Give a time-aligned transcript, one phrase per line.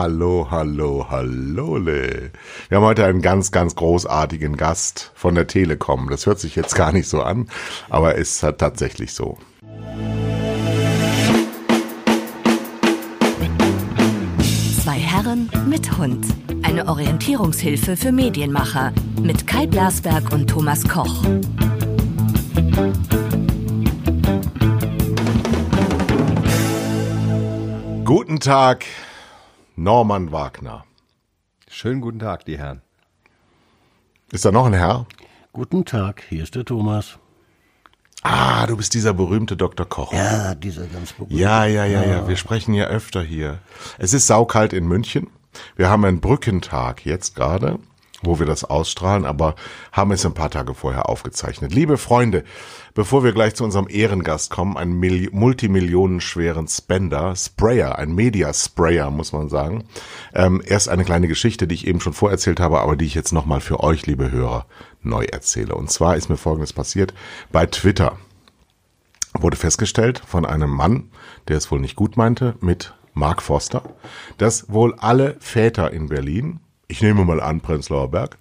[0.00, 2.30] hallo, hallo, hallole.
[2.70, 6.08] Wir haben heute einen ganz, ganz großartigen Gast von der Telekom.
[6.08, 7.50] Das hört sich jetzt gar nicht so an,
[7.90, 9.36] aber ist halt tatsächlich so.
[14.82, 16.24] Zwei Herren mit Hund.
[16.62, 21.24] Eine Orientierungshilfe für Medienmacher mit Kai Blasberg und Thomas Koch.
[28.06, 28.86] Guten Tag,
[29.82, 30.84] Norman Wagner.
[31.66, 32.82] Schönen guten Tag, die Herren.
[34.30, 35.06] Ist da noch ein Herr?
[35.54, 37.18] Guten Tag, hier ist der Thomas.
[38.20, 39.86] Ah, du bist dieser berühmte Dr.
[39.86, 40.12] Koch.
[40.12, 41.34] Ja, dieser ganz berühmte.
[41.34, 42.28] Ja, ja, ja, ja.
[42.28, 43.60] Wir sprechen ja öfter hier.
[43.96, 45.28] Es ist saukalt in München.
[45.76, 47.78] Wir haben einen Brückentag jetzt gerade,
[48.22, 49.54] wo wir das ausstrahlen, aber
[49.92, 51.72] haben es ein paar Tage vorher aufgezeichnet.
[51.72, 52.44] Liebe Freunde,
[52.94, 59.32] bevor wir gleich zu unserem Ehrengast kommen, einen Mil multimillionenschweren Spender, Sprayer, ein Media-Sprayer, muss
[59.32, 59.84] man sagen.
[60.34, 63.32] Ähm, erst eine kleine Geschichte, die ich eben schon vorerzählt habe, aber die ich jetzt
[63.32, 64.66] nochmal für euch, liebe Hörer,
[65.02, 65.74] neu erzähle.
[65.74, 67.14] Und zwar ist mir Folgendes passiert.
[67.52, 68.18] Bei Twitter
[69.38, 71.10] wurde festgestellt von einem Mann,
[71.48, 73.82] der es wohl nicht gut meinte, mit Mark Foster,
[74.38, 76.60] dass wohl alle Väter in Berlin,
[76.90, 78.38] ich nehme mal an Prenzlauer Berg,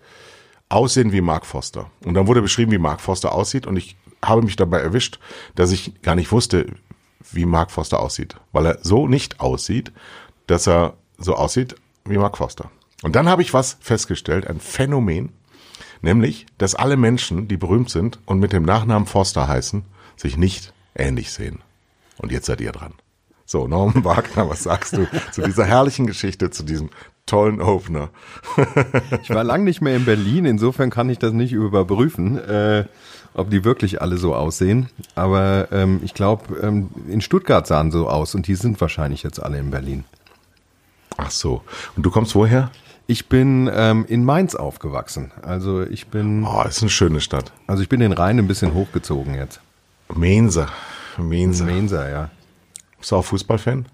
[0.69, 1.89] aussehen wie Mark Foster.
[2.03, 5.19] Und dann wurde beschrieben, wie Mark Foster aussieht und ich habe mich dabei erwischt,
[5.55, 6.65] dass ich gar nicht wusste,
[7.31, 9.91] wie Mark Foster aussieht, weil er so nicht aussieht,
[10.47, 12.71] dass er so aussieht wie Mark Foster.
[13.03, 15.31] Und dann habe ich was festgestellt, ein Phänomen,
[16.01, 19.83] nämlich, dass alle Menschen, die berühmt sind und mit dem Nachnamen Foster heißen,
[20.17, 21.59] sich nicht ähnlich sehen.
[22.17, 22.93] Und jetzt seid ihr dran.
[23.45, 26.89] So, Norman Wagner, was sagst du zu dieser herrlichen Geschichte, zu diesem
[27.29, 28.09] tollen Opener?
[29.21, 32.85] Ich war lang nicht mehr in Berlin, insofern kann ich das nicht überprüfen, äh,
[33.33, 34.89] ob die wirklich alle so aussehen.
[35.15, 39.41] Aber ähm, ich glaube, ähm, in Stuttgart sahen so aus und die sind wahrscheinlich jetzt
[39.41, 40.03] alle in Berlin.
[41.17, 41.61] Ach so.
[41.95, 42.71] Und du kommst woher?
[43.07, 45.31] Ich bin ähm, in Mainz aufgewachsen.
[45.41, 47.51] Also ich bin, Oh, ist eine schöne Stadt.
[47.67, 49.59] also ich bin den Rhein ein bisschen hochgezogen jetzt.
[50.13, 50.67] Mensa.
[51.17, 51.65] Mensa.
[51.65, 52.29] Mainzer, ja.
[52.99, 53.85] Bist du auch Fußballfan?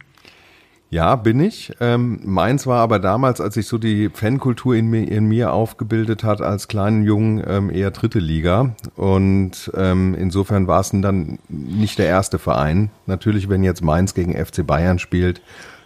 [0.92, 1.74] Ja, bin ich.
[1.80, 6.24] Ähm, meins war aber damals, als sich so die Fankultur in mir, in mir aufgebildet
[6.24, 8.76] hat, als kleinen Jungen ähm, eher dritte Liga.
[8.96, 12.92] Und ähm, insofern war es dann nicht der erste Verein.
[13.08, 15.42] Natürlich, wenn jetzt Mainz gegen FC Bayern spielt,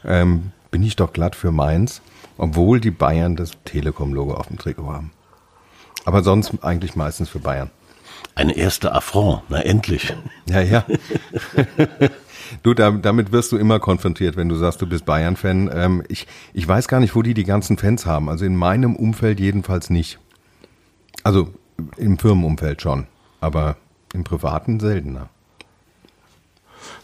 [0.06, 2.02] ähm, bin ich doch glatt für Mainz,
[2.38, 5.12] obwohl die Bayern das Telekom-Logo auf dem Trikot haben.
[6.06, 7.72] Aber sonst eigentlich meistens für Bayern.
[8.36, 10.14] Ein erster Affront, na endlich.
[10.50, 10.86] Ja, ja.
[12.64, 15.70] Du, da, damit wirst du immer konfrontiert, wenn du sagst, du bist Bayern-Fan.
[15.74, 18.30] Ähm, ich, ich weiß gar nicht, wo die die ganzen Fans haben.
[18.30, 20.20] Also in meinem Umfeld jedenfalls nicht.
[21.24, 21.50] Also
[21.98, 23.08] im Firmenumfeld schon,
[23.42, 23.78] aber
[24.14, 25.30] im privaten seltener.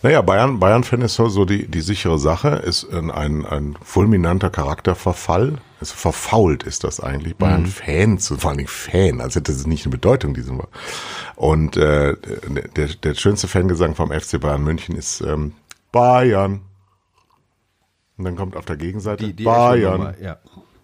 [0.02, 3.12] Naja, Bayern, Bayern-Fan ist so, die, die sichere Sache, ist ein,
[3.46, 5.58] ein fulminanter Charakterverfall.
[5.86, 7.36] Es verfault ist das eigentlich.
[7.36, 10.70] Bayern-Fan, zu vor allen Dingen Fan, als hätte es nicht eine Bedeutung, diesem Wort.
[11.36, 12.16] Und äh,
[12.76, 15.54] der, der schönste Fangesang vom FC Bayern München ist ähm,
[15.92, 16.62] Bayern.
[18.18, 20.16] Und dann kommt auf der Gegenseite Die, die Bayern.
[20.22, 20.38] Ja.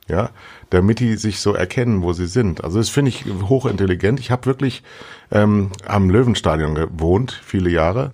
[0.08, 0.30] ja,
[0.70, 2.64] damit die sich so erkennen, wo sie sind.
[2.64, 4.20] Also das finde ich hochintelligent.
[4.20, 4.84] Ich habe wirklich
[5.32, 8.14] ähm, am Löwenstadion gewohnt, viele Jahre.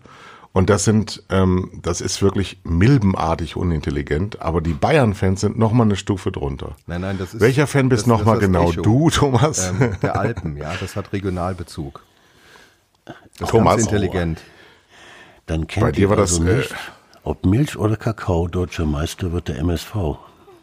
[0.58, 5.84] Und das sind, ähm, das ist wirklich milbenartig unintelligent, aber die Bayern-Fans sind noch mal
[5.84, 6.76] eine Stufe drunter.
[6.88, 7.42] Nein, nein, das ist.
[7.42, 8.72] Welcher Fan bist das- noch das mal ist das genau?
[8.72, 8.82] Echo.
[8.82, 9.70] Du, Thomas?
[9.70, 12.02] Ähm, der Alpen, ja, das hat Regionalbezug.
[13.06, 14.42] Das ist Thomas, ganz intelligent.
[15.46, 16.76] Dann kennt Bei dir ihr war das, also äh, nicht,
[17.22, 19.94] ob Milch oder Kakao deutscher Meister wird der MSV.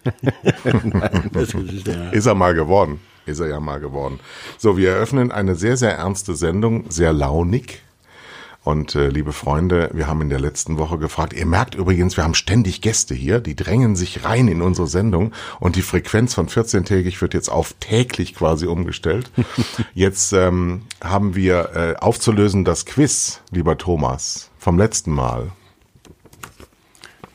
[1.33, 2.99] das ist der, Ist er mal geworden.
[3.27, 4.19] Ist er ja mal geworden.
[4.59, 7.81] So, wir eröffnen eine sehr, sehr ernste Sendung, sehr launig.
[8.65, 12.25] Und äh, liebe Freunde, wir haben in der letzten Woche gefragt, ihr merkt übrigens, wir
[12.25, 16.49] haben ständig Gäste hier, die drängen sich rein in unsere Sendung und die Frequenz von
[16.49, 19.31] 14-tägig wird jetzt auf täglich quasi umgestellt.
[19.95, 25.53] Jetzt ähm, haben wir äh, aufzulösen das Quiz, lieber Thomas, vom letzten Mal.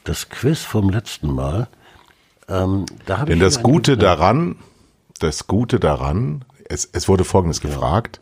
[0.03, 1.68] das Quiz vom letzten Mal.
[2.47, 4.56] Ähm, da Denn ich das Gute daran,
[5.19, 8.19] das Gute daran, es, es wurde Folgendes gefragt,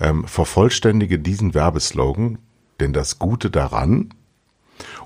[0.00, 2.38] ähm, vervollständige diesen Werbeslogan,
[2.80, 4.12] denn das Gute daran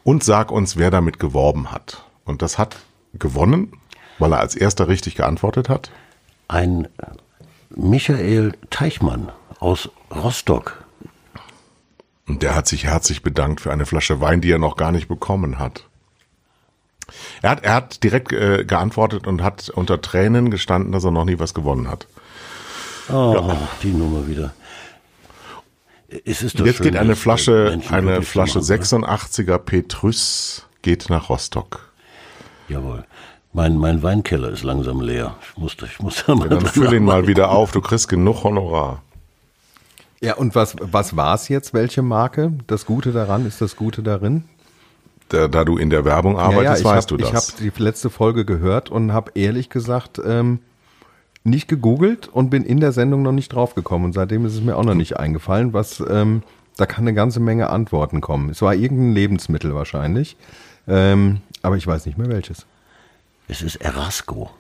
[0.02, 2.04] und sag uns, wer damit geworben hat.
[2.25, 2.76] Und das hat
[3.14, 3.72] gewonnen,
[4.19, 5.90] weil er als erster richtig geantwortet hat.
[6.48, 6.88] Ein
[7.70, 10.84] Michael Teichmann aus Rostock.
[12.26, 15.08] Und der hat sich herzlich bedankt für eine Flasche Wein, die er noch gar nicht
[15.08, 15.86] bekommen hat.
[17.43, 21.25] Er hat, er hat direkt äh, geantwortet und hat unter Tränen gestanden, dass er noch
[21.25, 22.06] nie was gewonnen hat.
[23.12, 23.52] Oh,
[23.82, 24.52] die Nummer wieder.
[26.24, 28.76] Es ist doch Jetzt schön, geht eine Flasche, Menschen eine Flasche machen, ne?
[28.76, 31.92] 86er Petrus geht nach Rostock.
[32.68, 33.04] Jawohl.
[33.52, 35.36] Mein, mein Weinkeller ist langsam leer.
[35.42, 38.44] Ich muss, ich muss da mal Dann füll ihn mal wieder auf, du kriegst genug
[38.44, 39.02] Honorar.
[40.20, 41.74] Ja, und was, was war es jetzt?
[41.74, 42.52] Welche Marke?
[42.66, 44.44] Das Gute daran ist das Gute darin?
[45.30, 47.52] Da, da du in der Werbung arbeitest, ich weißt hab, du Ich das.
[47.52, 50.60] habe die letzte Folge gehört und habe ehrlich gesagt ähm,
[51.44, 54.06] nicht gegoogelt und bin in der Sendung noch nicht draufgekommen.
[54.06, 56.42] Und seitdem ist es mir auch noch nicht eingefallen, was ähm,
[56.76, 58.50] da kann eine ganze Menge Antworten kommen.
[58.50, 60.37] Es war irgendein Lebensmittel wahrscheinlich,
[60.88, 62.66] ähm, aber ich weiß nicht mehr welches.
[63.48, 64.50] Es ist Erasco.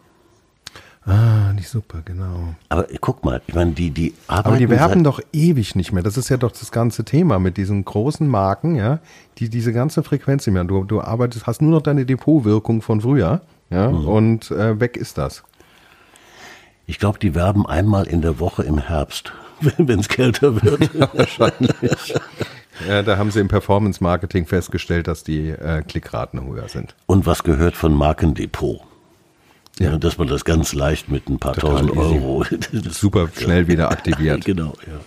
[1.06, 2.54] Ah, die Suppe, genau.
[2.68, 4.48] Aber guck mal, ich meine, die, die arbeiten.
[4.48, 6.02] Aber die werben doch ewig nicht mehr.
[6.02, 9.00] Das ist ja doch das ganze Thema mit diesen großen Marken, ja,
[9.38, 10.64] die diese ganze Frequenz nicht mehr.
[10.64, 13.40] Du, du arbeitest, hast nur noch deine Depotwirkung von früher,
[13.70, 15.42] ja, und äh, weg ist das.
[16.90, 20.90] Ich glaube, die werben einmal in der Woche im Herbst, wenn es kälter wird.
[21.16, 22.14] Wahrscheinlich.
[22.88, 26.96] ja, da haben sie im Performance Marketing festgestellt, dass die äh, Klickraten höher sind.
[27.06, 28.80] Und was gehört von Markendepot?
[29.78, 29.98] Ja, Ja.
[29.98, 32.14] dass man das ganz leicht mit ein paar Total tausend easy.
[32.16, 32.44] Euro.
[32.90, 34.44] Super schnell wieder aktiviert.
[34.44, 34.98] Genau, ja.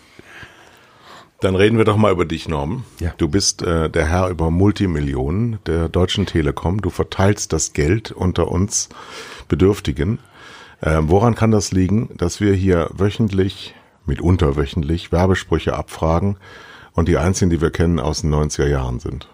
[1.41, 2.85] Dann reden wir doch mal über dich, Norm.
[3.01, 3.13] Ja.
[3.17, 6.81] Du bist äh, der Herr über Multimillionen der Deutschen Telekom.
[6.81, 8.87] Du verteilst das Geld unter uns
[9.49, 10.19] Bedürftigen.
[10.85, 13.73] Ähm, woran kann das liegen, dass wir hier wöchentlich,
[14.05, 16.37] mitunter wöchentlich, Werbesprüche abfragen
[16.91, 19.29] und die einzigen, die wir kennen, aus den 90er Jahren sind?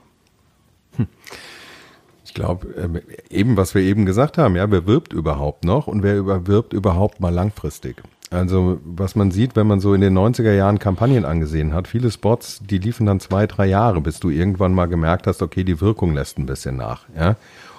[2.23, 2.99] Ich glaube, ähm,
[3.31, 7.19] eben was wir eben gesagt haben, ja, wer wirbt überhaupt noch und wer überwirbt überhaupt
[7.19, 8.03] mal langfristig?
[8.29, 12.11] Also was man sieht, wenn man so in den 90er Jahren Kampagnen angesehen hat, viele
[12.11, 15.81] Spots, die liefen dann zwei, drei Jahre, bis du irgendwann mal gemerkt hast, okay, die
[15.81, 17.05] Wirkung lässt ein bisschen nach.
[17.17, 17.35] Ja?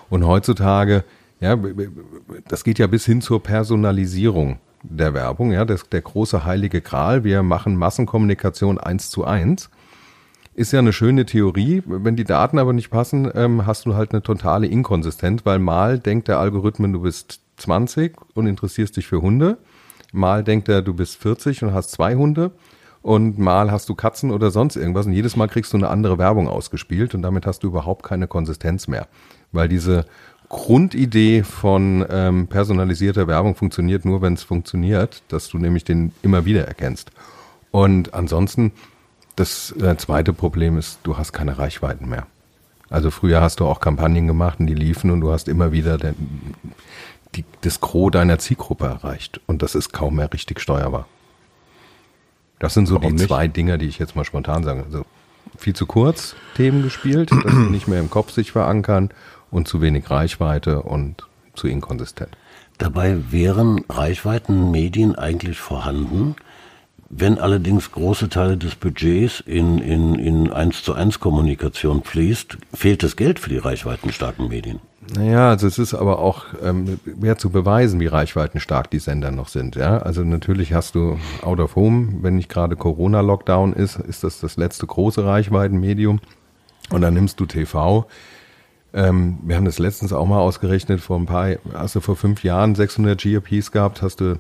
[0.09, 1.05] Und heutzutage,
[1.41, 1.59] ja,
[2.49, 7.23] das geht ja bis hin zur Personalisierung der Werbung, ja, das, der große heilige Gral,
[7.25, 9.71] wir machen Massenkommunikation eins zu eins
[10.55, 11.83] ist ja eine schöne Theorie.
[11.87, 15.99] Wenn die Daten aber nicht passen, ähm, hast du halt eine totale Inkonsistenz, weil mal
[15.99, 19.59] denkt der Algorithmus, du bist 20 und interessierst dich für Hunde.
[20.13, 22.51] Mal denkt er, du bist 40 und hast zwei Hunde.
[23.03, 25.07] Und mal hast du Katzen oder sonst irgendwas.
[25.07, 28.27] Und jedes Mal kriegst du eine andere Werbung ausgespielt und damit hast du überhaupt keine
[28.27, 29.09] Konsistenz mehr.
[29.53, 30.05] Weil diese
[30.51, 36.45] Grundidee von ähm, personalisierter Werbung funktioniert nur, wenn es funktioniert, dass du nämlich den immer
[36.45, 37.13] wieder erkennst.
[37.71, 38.73] Und ansonsten,
[39.37, 42.27] das äh, zweite Problem ist, du hast keine Reichweiten mehr.
[42.91, 45.99] Also früher hast du auch Kampagnen gemacht und die liefen und du hast immer wieder
[45.99, 46.17] den,
[47.37, 49.41] die, das Gros deiner Zielgruppe erreicht.
[49.47, 51.07] Und das ist kaum mehr richtig steuerbar.
[52.59, 53.29] Das sind so Warum die nicht?
[53.29, 54.83] zwei Dinger, die ich jetzt mal spontan sage.
[54.83, 55.05] Also
[55.57, 59.11] viel zu kurz Themen gespielt, dass sie nicht mehr im Kopf sich verankern
[59.51, 62.37] und zu wenig Reichweite und zu inkonsistent.
[62.79, 66.37] Dabei wären Reichweitenmedien eigentlich vorhanden,
[67.11, 73.03] wenn allerdings große Teile des Budgets in, in, in 1 zu 1 Kommunikation fließt, fehlt
[73.03, 74.79] das Geld für die reichweitenstarken Medien.
[75.17, 79.49] Naja, also es ist aber auch ähm, schwer zu beweisen, wie reichweitenstark die Sender noch
[79.49, 79.75] sind.
[79.75, 84.39] Ja, also natürlich hast du Out of Home, wenn nicht gerade Corona-Lockdown ist, ist das
[84.39, 86.21] das letzte große Reichweitenmedium.
[86.91, 88.07] Und dann nimmst du TV.
[88.93, 91.01] Ähm, wir haben das letztens auch mal ausgerechnet.
[91.01, 94.39] Vor ein paar, hast du vor fünf Jahren 600 GRPs gehabt, hast du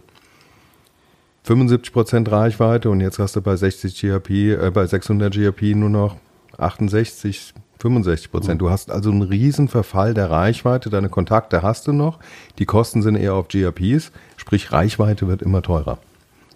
[1.44, 5.90] 75 Prozent Reichweite und jetzt hast du bei 60 GRP, äh, bei 600 GRP nur
[5.90, 6.16] noch
[6.58, 8.60] 68, 65 Prozent.
[8.60, 10.90] Du hast also einen riesen Verfall der Reichweite.
[10.90, 12.18] Deine Kontakte hast du noch.
[12.58, 14.12] Die Kosten sind eher auf GRPs.
[14.36, 15.98] Sprich, Reichweite wird immer teurer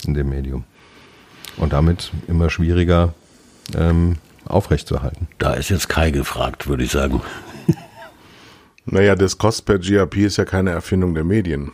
[0.06, 0.64] in dem Medium.
[1.56, 3.14] Und damit immer schwieriger
[3.74, 5.28] ähm, aufrechtzuerhalten.
[5.38, 7.22] Da ist jetzt Kai gefragt, würde ich sagen.
[8.86, 11.72] Naja, das Cost per GRP ist ja keine Erfindung der Medien.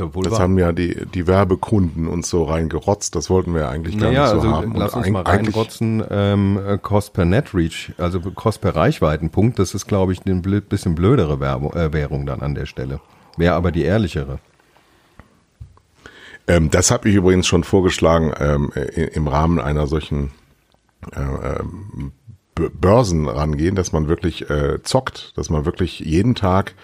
[0.00, 3.14] Obwohl Das haben ja die, die Werbekunden uns so reingerotzt.
[3.14, 4.74] Das wollten wir ja eigentlich gar Naja, nicht so also haben.
[4.74, 9.74] lass uns mal reinrotzen, ähm, äh, Cost per Net Reach, also Cost per Reichweitenpunkt, das
[9.74, 13.00] ist, glaube ich, eine bisschen blödere Werbung, äh, Währung dann an der Stelle.
[13.36, 14.38] Wäre aber die ehrlichere.
[16.46, 20.30] Ähm, das habe ich übrigens schon vorgeschlagen ähm, im Rahmen einer solchen
[21.14, 22.12] äh, ähm,
[22.70, 26.74] Börsen rangehen, dass man wirklich äh, zockt, dass man wirklich jeden Tag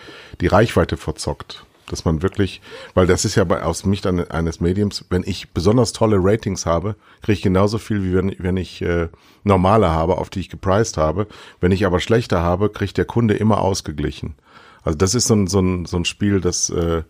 [0.40, 1.64] die Reichweite verzockt.
[1.90, 2.60] Dass man wirklich,
[2.92, 6.66] weil das ist ja bei, aus Sicht eine- eines Mediums, wenn ich besonders tolle Ratings
[6.66, 9.08] habe, kriege ich genauso viel, wie wenn, wenn ich äh,
[9.42, 11.26] normale habe, auf die ich gepreist habe.
[11.60, 14.34] Wenn ich aber schlechter habe, kriegt der Kunde immer ausgeglichen.
[14.82, 17.04] Also das ist so ein, so ein, so ein Spiel, das äh,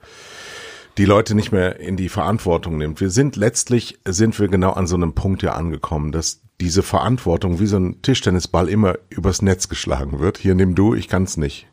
[0.97, 3.01] die Leute nicht mehr in die Verantwortung nimmt.
[3.01, 7.61] Wir sind letztlich, sind wir genau an so einem Punkt ja angekommen, dass diese Verantwortung
[7.61, 10.39] wie so ein Tischtennisball immer übers Netz geschlagen wird.
[10.39, 11.67] Hier nimm du, ich kann's nicht.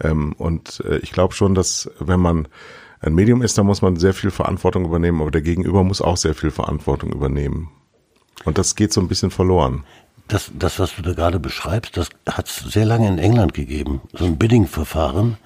[0.00, 2.48] Ähm, und äh, ich glaube schon, dass wenn man
[3.00, 6.16] ein Medium ist, dann muss man sehr viel Verantwortung übernehmen, aber der Gegenüber muss auch
[6.16, 7.70] sehr viel Verantwortung übernehmen.
[8.44, 9.84] Und das geht so ein bisschen verloren.
[10.28, 14.00] das, das, was du da gerade beschreibst, das hat es sehr lange in England gegeben.
[14.12, 15.38] So ein Bidding-Verfahren.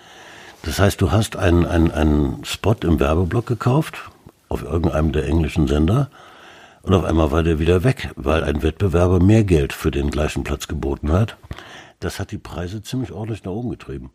[0.63, 4.11] Das heißt, du hast einen, einen, einen Spot im Werbeblock gekauft,
[4.49, 6.11] auf irgendeinem der englischen Sender,
[6.83, 10.45] und auf einmal war der wieder weg, weil ein Wettbewerber mehr Geld für den gleichen
[10.45, 11.37] Platz geboten hat.
[12.01, 14.11] Das hat die Preise ziemlich ordentlich nach oben getrieben.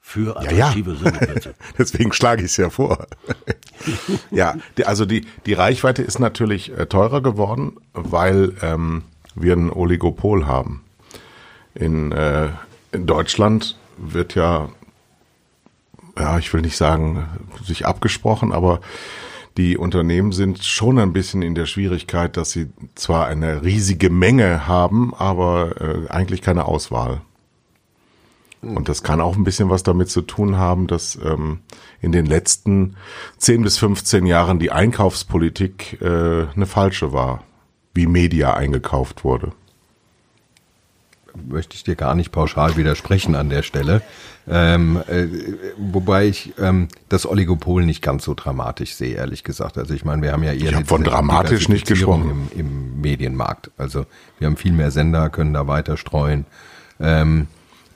[0.00, 1.02] Für attraktive ja, ja.
[1.02, 1.54] Sendeplätze.
[1.78, 3.06] Deswegen schlage ich es ja vor.
[4.30, 9.04] ja, die, also die, die Reichweite ist natürlich äh, teurer geworden, weil ähm,
[9.34, 10.84] wir ein Oligopol haben.
[11.74, 12.50] In, äh,
[12.92, 14.68] in Deutschland wird ja,
[16.18, 17.26] ja, ich will nicht sagen,
[17.64, 18.80] sich abgesprochen, aber
[19.56, 24.66] die Unternehmen sind schon ein bisschen in der Schwierigkeit, dass sie zwar eine riesige Menge
[24.66, 27.20] haben, aber äh, eigentlich keine Auswahl.
[28.62, 31.60] Und das kann auch ein bisschen was damit zu tun haben, dass ähm,
[32.00, 32.96] in den letzten
[33.36, 37.44] 10 bis 15 Jahren die Einkaufspolitik äh, eine falsche war,
[37.92, 39.52] wie Media eingekauft wurde
[41.48, 44.02] möchte ich dir gar nicht pauschal widersprechen an der Stelle.
[44.46, 45.26] Ähm, äh,
[45.78, 49.78] wobei ich ähm, das Oligopol nicht ganz so dramatisch sehe, ehrlich gesagt.
[49.78, 53.00] Also ich meine, wir haben ja eher ich hab von dramatisch nicht gesprochen im, im,
[53.00, 53.70] Medienmarkt.
[53.78, 54.04] Also
[54.38, 56.44] wir haben viel mehr Sender, können da weiter streuen.
[57.00, 57.48] Ähm,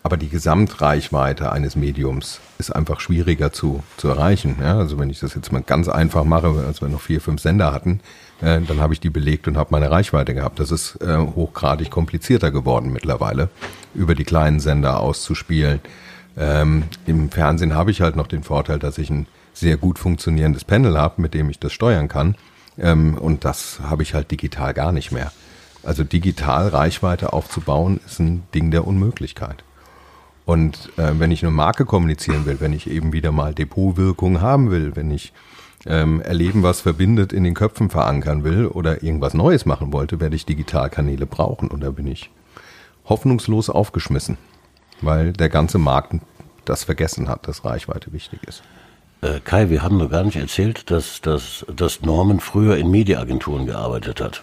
[0.03, 4.57] aber die Gesamtreichweite eines Mediums ist einfach schwieriger zu, zu erreichen.
[4.61, 4.79] Ja?
[4.79, 7.75] Also wenn ich das jetzt mal ganz einfach mache, als wir noch vier, fünf Sender
[7.75, 8.01] hatten,
[8.41, 10.61] äh, dann habe ich die belegt und habe meine Reichweite gehabt.
[10.61, 13.51] Das ist äh, hochgradig komplizierter geworden mittlerweile,
[13.95, 15.81] über die kleinen Sender auszuspielen.
[16.39, 20.65] Ähm, Im Fernsehen habe ich halt noch den Vorteil, dass ich ein sehr gut funktionierendes
[20.65, 22.37] Panel habe, mit dem ich das steuern kann.
[22.79, 25.33] Ähm, und das habe ich halt digital gar nicht mehr.
[25.83, 29.65] Also digital Reichweite aufzubauen, ist ein Ding der Unmöglichkeit.
[30.45, 34.71] Und äh, wenn ich eine Marke kommunizieren will, wenn ich eben wieder mal Depotwirkung haben
[34.71, 35.33] will, wenn ich
[35.87, 40.37] ähm, Erleben, was verbindet, in den Köpfen verankern will oder irgendwas Neues machen wollte, werde
[40.37, 41.69] ich Digitalkanäle brauchen.
[41.69, 42.31] Und da bin ich
[43.05, 44.39] hoffnungslos aufgeschmissen,
[45.01, 46.15] weil der ganze Markt
[46.69, 48.63] das vergessen hat, dass Reichweite wichtig ist.
[49.21, 53.67] Äh, Kai, wir haben noch gar nicht erzählt, dass, dass, dass Norman früher in Mediaagenturen
[53.67, 54.43] gearbeitet hat.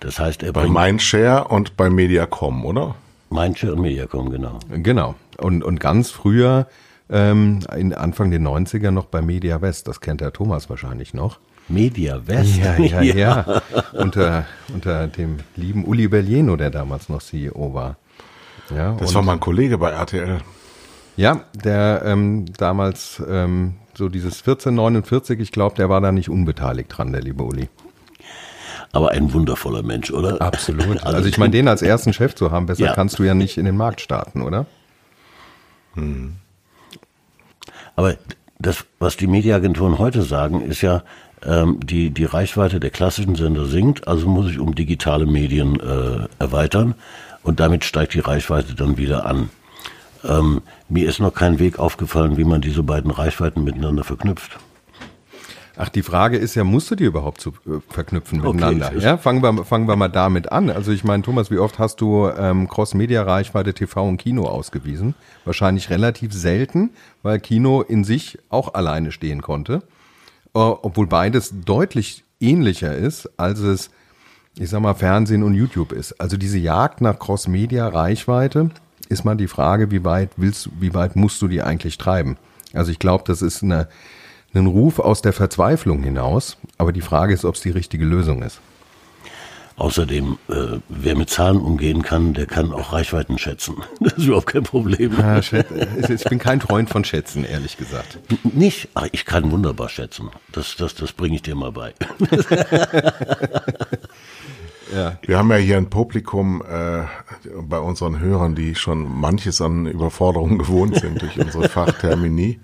[0.00, 2.96] Das heißt, er bei Mindshare und bei Mediacom, oder?
[3.30, 4.58] Mindshare und Mediacom, genau.
[4.68, 5.14] Genau.
[5.38, 6.66] Und, und ganz früher
[7.08, 9.86] ähm, in Anfang der 90er noch bei Media West.
[9.86, 11.38] Das kennt der Thomas wahrscheinlich noch.
[11.68, 12.56] Media West?
[12.56, 13.62] Ja, ja, ja.
[13.92, 17.96] unter, unter dem lieben Uli Berlieno, der damals noch CEO war.
[18.74, 20.40] Ja, das war mein Kollege bei RTL.
[21.16, 26.96] Ja, der ähm, damals ähm, so dieses 1449, ich glaube, der war da nicht unbeteiligt
[26.96, 27.68] dran, der liebe Uli.
[28.92, 30.40] Aber ein wundervoller Mensch, oder?
[30.40, 30.82] Absolut.
[31.02, 32.94] Also, also ich meine, den als ersten Chef zu haben, besser ja.
[32.94, 34.66] kannst du ja nicht in den Markt starten, oder?
[35.94, 36.36] Hm.
[37.96, 38.16] Aber
[38.58, 41.02] das, was die Mediaagenturen heute sagen, ist ja,
[41.44, 46.28] ähm, die, die Reichweite der klassischen Sender sinkt, also muss ich um digitale Medien äh,
[46.38, 46.94] erweitern
[47.42, 49.50] und damit steigt die Reichweite dann wieder an.
[50.24, 54.58] Ähm, mir ist noch kein Weg aufgefallen, wie man diese beiden Reichweiten miteinander verknüpft.
[55.76, 58.88] Ach, die Frage ist ja, musst du die überhaupt zu, äh, verknüpfen miteinander?
[58.88, 60.68] Okay, ja, fangen wir, fangen wir mal damit an.
[60.68, 65.14] Also ich meine, Thomas, wie oft hast du ähm, Cross-Media-Reichweite TV und Kino ausgewiesen?
[65.44, 66.90] Wahrscheinlich relativ selten,
[67.22, 69.82] weil Kino in sich auch alleine stehen konnte.
[70.54, 73.90] Äh, obwohl beides deutlich ähnlicher ist, als es,
[74.58, 76.20] ich sag mal, Fernsehen und YouTube ist.
[76.20, 78.70] Also diese Jagd nach Cross-Media-Reichweite
[79.12, 82.36] ist mal die Frage, wie weit willst, wie weit musst du die eigentlich treiben?
[82.72, 83.88] Also ich glaube, das ist eine
[84.54, 86.56] einen Ruf aus der Verzweiflung hinaus.
[86.78, 88.60] Aber die Frage ist, ob es die richtige Lösung ist.
[89.76, 93.76] Außerdem, äh, wer mit Zahlen umgehen kann, der kann auch Reichweiten schätzen.
[94.00, 95.16] Das ist überhaupt kein Problem.
[95.18, 95.50] Ja, ich
[96.24, 98.18] bin kein Freund von Schätzen, ehrlich gesagt.
[98.44, 98.88] Nicht?
[98.94, 100.28] Ach, ich kann wunderbar schätzen.
[100.52, 101.94] Das, das, das bringe ich dir mal bei.
[104.94, 105.18] Ja.
[105.22, 107.04] Wir haben ja hier ein Publikum äh,
[107.62, 112.60] bei unseren Hörern, die schon manches an Überforderungen gewohnt sind durch unsere Fachtermini.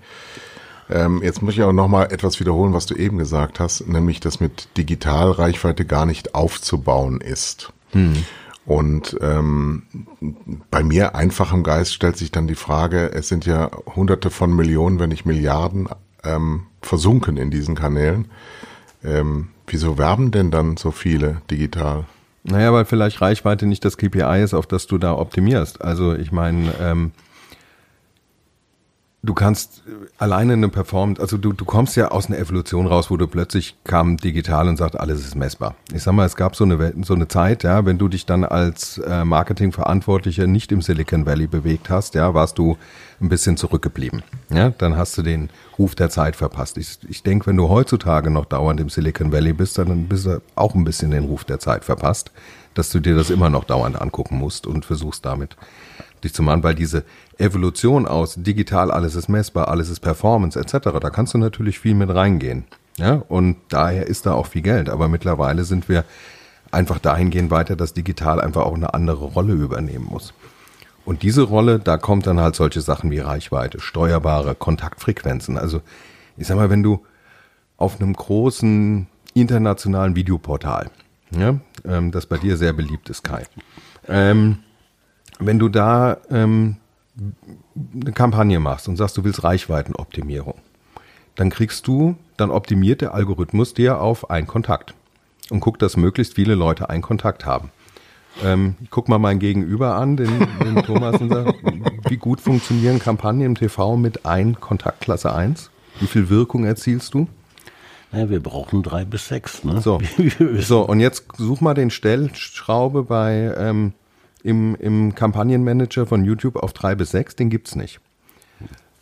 [0.89, 4.19] Ähm, jetzt muss ich auch noch mal etwas wiederholen, was du eben gesagt hast, nämlich,
[4.19, 7.71] dass mit Digitalreichweite gar nicht aufzubauen ist.
[7.91, 8.25] Hm.
[8.65, 9.83] Und ähm,
[10.69, 14.99] bei mir einfachem Geist stellt sich dann die Frage, es sind ja hunderte von Millionen,
[14.99, 15.89] wenn nicht Milliarden
[16.23, 18.27] ähm, versunken in diesen Kanälen.
[19.03, 22.05] Ähm, wieso werben denn dann so viele digital?
[22.43, 25.81] Naja, weil vielleicht Reichweite nicht das KPI ist, auf das du da optimierst.
[25.81, 27.11] Also ich meine, ähm,
[29.23, 33.11] du kannst äh, alleine eine Performance, also du, du kommst ja aus einer Evolution raus,
[33.11, 35.75] wo du plötzlich kam digital und sagt, alles ist messbar.
[35.93, 38.43] Ich sag mal, es gab so eine, so eine Zeit, ja, wenn du dich dann
[38.43, 42.77] als äh, Marketingverantwortlicher nicht im Silicon Valley bewegt hast, ja, warst du
[43.21, 44.23] ein bisschen zurückgeblieben.
[44.49, 46.77] Ja, dann hast du den Ruf der Zeit verpasst.
[46.77, 50.41] Ich, ich denke, wenn du heutzutage noch dauernd im Silicon Valley bist, dann bist du
[50.55, 52.31] auch ein bisschen den Ruf der Zeit verpasst,
[52.73, 55.57] dass du dir das immer noch dauernd angucken musst und versuchst damit
[56.23, 57.05] dich zu machen, weil diese
[57.37, 61.95] Evolution aus digital, alles ist messbar, alles ist Performance etc., da kannst du natürlich viel
[61.95, 62.65] mit reingehen.
[62.97, 64.89] Ja, und daher ist da auch viel Geld.
[64.89, 66.03] Aber mittlerweile sind wir
[66.71, 70.33] einfach dahingehend weiter, dass digital einfach auch eine andere Rolle übernehmen muss.
[71.09, 75.57] Und diese Rolle, da kommt dann halt solche Sachen wie Reichweite, steuerbare Kontaktfrequenzen.
[75.57, 75.81] Also
[76.37, 77.03] ich sag mal, wenn du
[77.77, 80.91] auf einem großen internationalen Videoportal,
[81.31, 83.47] ja, ähm, das bei dir sehr beliebt ist, Kai,
[84.07, 84.59] ähm,
[85.39, 86.75] wenn du da ähm,
[87.99, 90.59] eine Kampagne machst und sagst, du willst Reichweitenoptimierung,
[91.33, 94.93] dann kriegst du, dann optimiert der Algorithmus dir auf einen Kontakt
[95.49, 97.71] und guckt, dass möglichst viele Leute einen Kontakt haben.
[98.43, 101.55] Ähm, ich guck mal mein Gegenüber an, den, den Thomas, und sag,
[102.07, 105.69] wie gut funktionieren Kampagnen im TV mit ein Kontaktklasse 1?
[105.99, 107.27] Wie viel Wirkung erzielst du?
[108.11, 109.63] Ja, wir brauchen drei bis sechs.
[109.63, 109.81] Ne?
[109.81, 109.99] So.
[110.59, 113.93] so, und jetzt such mal den Stellschraube bei ähm,
[114.43, 117.99] im, im Kampagnenmanager von YouTube auf drei bis sechs, den gibt's nicht.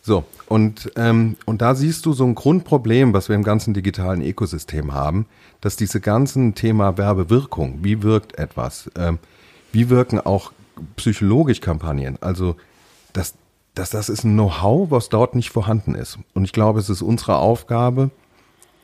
[0.07, 4.21] So, und, ähm, und da siehst du so ein Grundproblem, was wir im ganzen digitalen
[4.21, 5.25] Ökosystem haben,
[5.59, 9.19] dass diese ganzen Thema Werbewirkung, wie wirkt etwas, ähm,
[9.73, 10.53] wie wirken auch
[10.95, 12.55] psychologisch Kampagnen, also
[13.11, 13.33] dass,
[13.75, 16.19] dass das ist ein Know-how, was dort nicht vorhanden ist.
[16.33, 18.09] Und ich glaube, es ist unsere Aufgabe,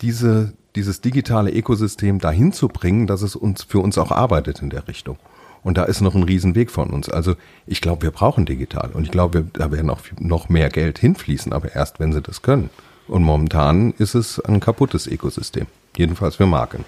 [0.01, 4.69] diese, dieses digitale Ökosystem dahin zu bringen, dass es uns für uns auch arbeitet in
[4.69, 5.17] der Richtung.
[5.63, 7.09] Und da ist noch ein Riesenweg von uns.
[7.09, 8.91] Also ich glaube, wir brauchen digital.
[8.93, 12.41] Und ich glaube, da werden auch noch mehr Geld hinfließen, aber erst, wenn sie das
[12.41, 12.69] können.
[13.07, 15.67] Und momentan ist es ein kaputtes Ökosystem.
[15.97, 16.85] Jedenfalls für Marken.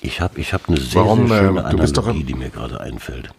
[0.00, 3.30] Ich habe ich hab eine sehr, Warum, sehr schöne äh, Analogie, die mir gerade einfällt.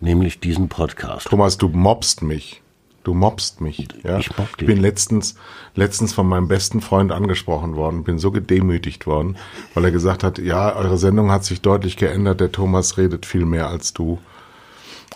[0.00, 1.28] Nämlich diesen Podcast.
[1.28, 2.61] Thomas, du mobst mich.
[3.04, 3.88] Du mobst mich.
[4.04, 4.18] Ja?
[4.18, 4.66] ich ich dich.
[4.66, 5.34] bin letztens,
[5.74, 9.36] letztens von meinem besten Freund angesprochen worden, bin so gedemütigt worden,
[9.74, 13.44] weil er gesagt hat, ja, eure Sendung hat sich deutlich geändert, der Thomas redet viel
[13.44, 14.18] mehr als du.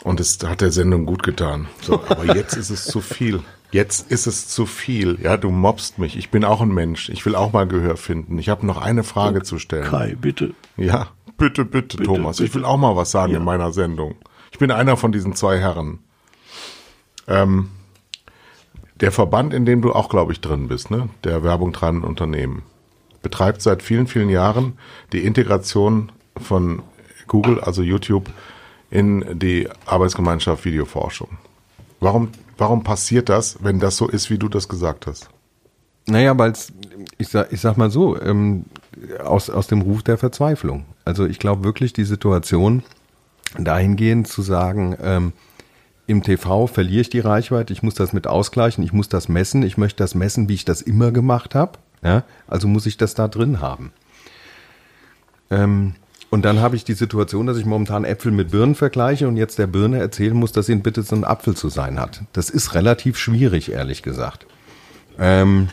[0.03, 1.69] Und es hat der Sendung gut getan.
[1.81, 3.41] So, aber jetzt ist es zu viel.
[3.73, 5.19] Jetzt ist es zu viel.
[5.23, 6.17] Ja, du mobst mich.
[6.17, 7.09] Ich bin auch ein Mensch.
[7.09, 8.39] Ich will auch mal Gehör finden.
[8.39, 9.85] Ich habe noch eine Frage zu stellen.
[9.85, 10.55] Kai, bitte.
[10.77, 12.41] Ja, bitte, bitte, Thomas.
[12.41, 14.15] Ich will auch mal was sagen in meiner Sendung.
[14.53, 15.99] Ich bin einer von diesen zwei Herren.
[17.29, 17.71] Ähm,
[19.01, 21.09] der Verband, in dem du auch, glaube ich, drin bist, ne?
[21.25, 22.63] der Werbung treibenden Unternehmen,
[23.23, 24.79] betreibt seit vielen, vielen Jahren
[25.13, 26.83] die Integration von
[27.27, 28.31] Google, also YouTube,
[28.91, 31.29] in die Arbeitsgemeinschaft Videoforschung.
[32.01, 35.29] Warum, warum passiert das, wenn das so ist, wie du das gesagt hast?
[36.07, 36.53] Naja, weil
[37.19, 38.67] ich sag, ich sag mal so, ähm,
[39.23, 40.85] aus, aus dem Ruf der Verzweiflung.
[41.05, 42.85] Also ich glaube wirklich die Situation
[43.59, 45.33] dahingehend zu sagen, ähm,
[46.07, 49.63] im TV verliere ich die Reichweite, ich muss das mit ausgleichen, ich muss das messen,
[49.63, 51.79] ich möchte das messen, wie ich das immer gemacht habe.
[52.03, 52.25] Ja?
[52.47, 53.93] Also muss ich das da drin haben.
[55.51, 55.95] Ähm,
[56.31, 59.59] und dann habe ich die Situation, dass ich momentan Äpfel mit Birnen vergleiche und jetzt
[59.59, 62.23] der Birne erzählen muss, dass ihn bitte so ein Apfel zu sein hat.
[62.33, 64.47] Das ist relativ schwierig, ehrlich gesagt.
[65.19, 65.69] Ähm,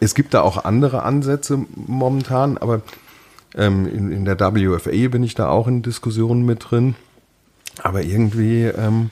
[0.00, 2.82] es gibt da auch andere Ansätze momentan, aber
[3.56, 6.94] ähm, in, in der WFA bin ich da auch in Diskussionen mit drin.
[7.82, 9.10] Aber irgendwie ähm,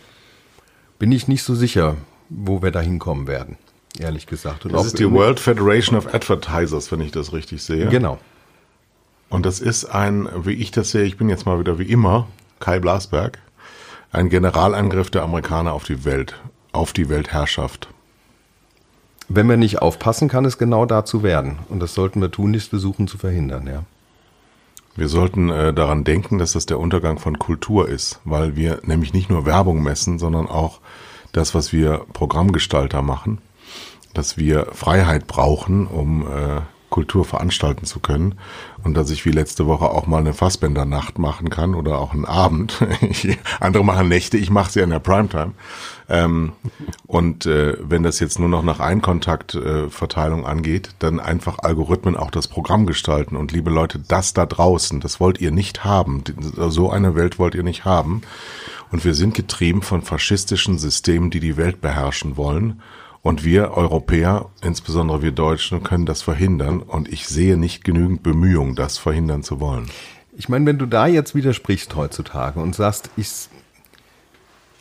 [0.98, 1.96] bin ich nicht so sicher,
[2.28, 3.56] wo wir da hinkommen werden,
[3.98, 4.64] ehrlich gesagt.
[4.64, 7.88] Und Das ist die World Federation of Advertisers, wenn ich das richtig sehe.
[7.88, 8.18] Genau.
[9.28, 12.28] Und das ist ein, wie ich das sehe, ich bin jetzt mal wieder wie immer,
[12.60, 13.38] Kai Blasberg,
[14.12, 16.36] ein Generalangriff der Amerikaner auf die Welt,
[16.72, 17.88] auf die Weltherrschaft.
[19.28, 21.58] Wenn wir nicht aufpassen, kann es genau dazu werden.
[21.68, 23.82] Und das sollten wir tunlichst versuchen zu verhindern, ja.
[24.96, 29.12] Wir sollten äh, daran denken, dass das der Untergang von Kultur ist, weil wir nämlich
[29.12, 30.80] nicht nur Werbung messen, sondern auch
[31.32, 33.38] das, was wir Programmgestalter machen,
[34.14, 38.36] dass wir Freiheit brauchen, um äh, Kultur veranstalten zu können
[38.84, 42.24] und dass ich wie letzte Woche auch mal eine Fassbändernacht machen kann oder auch einen
[42.24, 42.82] Abend.
[43.60, 45.52] Andere machen Nächte, ich mache sie in der Primetime.
[46.08, 46.52] Ähm,
[47.06, 52.30] und äh, wenn das jetzt nur noch nach Einkontaktverteilung äh, angeht, dann einfach Algorithmen auch
[52.30, 53.36] das Programm gestalten.
[53.36, 56.22] Und liebe Leute, das da draußen, das wollt ihr nicht haben.
[56.68, 58.22] So eine Welt wollt ihr nicht haben.
[58.92, 62.82] Und wir sind getrieben von faschistischen Systemen, die die Welt beherrschen wollen.
[63.22, 66.80] Und wir Europäer, insbesondere wir Deutschen, können das verhindern.
[66.80, 69.90] Und ich sehe nicht genügend Bemühungen, das verhindern zu wollen.
[70.38, 73.48] Ich meine, wenn du da jetzt widersprichst heutzutage und sagst, ich,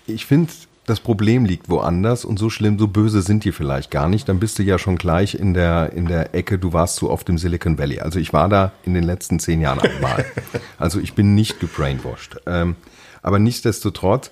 [0.05, 0.51] ich finde
[0.85, 4.39] das Problem liegt woanders und so schlimm, so böse sind die vielleicht gar nicht, dann
[4.39, 7.37] bist du ja schon gleich in der, in der Ecke, du warst zu oft im
[7.37, 7.99] Silicon Valley.
[7.99, 10.25] Also ich war da in den letzten zehn Jahren einmal.
[10.77, 12.41] Also ich bin nicht gebrainwashed.
[12.45, 12.75] Ähm,
[13.21, 14.29] aber nichtsdestotrotz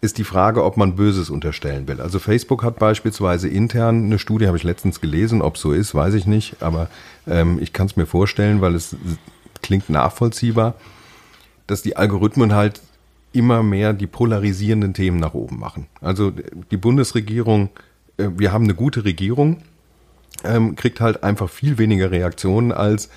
[0.00, 2.00] ist die Frage, ob man Böses unterstellen will.
[2.00, 6.14] Also Facebook hat beispielsweise intern eine Studie, habe ich letztens gelesen, ob so ist, weiß
[6.14, 6.88] ich nicht, aber
[7.26, 8.94] ähm, ich kann es mir vorstellen, weil es
[9.62, 10.74] klingt nachvollziehbar,
[11.66, 12.82] dass die Algorithmen halt
[13.32, 15.86] immer mehr die polarisierenden Themen nach oben machen.
[16.00, 16.32] Also
[16.70, 17.70] die Bundesregierung,
[18.16, 19.58] äh, wir haben eine gute Regierung,
[20.44, 23.08] ähm, kriegt halt einfach viel weniger Reaktionen als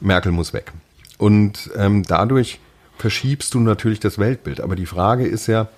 [0.00, 0.72] Merkel muss weg.
[1.18, 2.60] Und ähm, dadurch
[2.98, 4.60] verschiebst du natürlich das Weltbild.
[4.60, 5.68] Aber die Frage ist ja,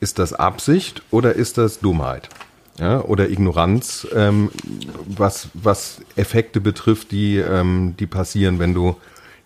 [0.00, 2.28] ist das Absicht oder ist das Dummheit?
[2.78, 4.50] Ja, oder Ignoranz, ähm,
[5.06, 8.96] was, was Effekte betrifft, die, ähm, die passieren, wenn du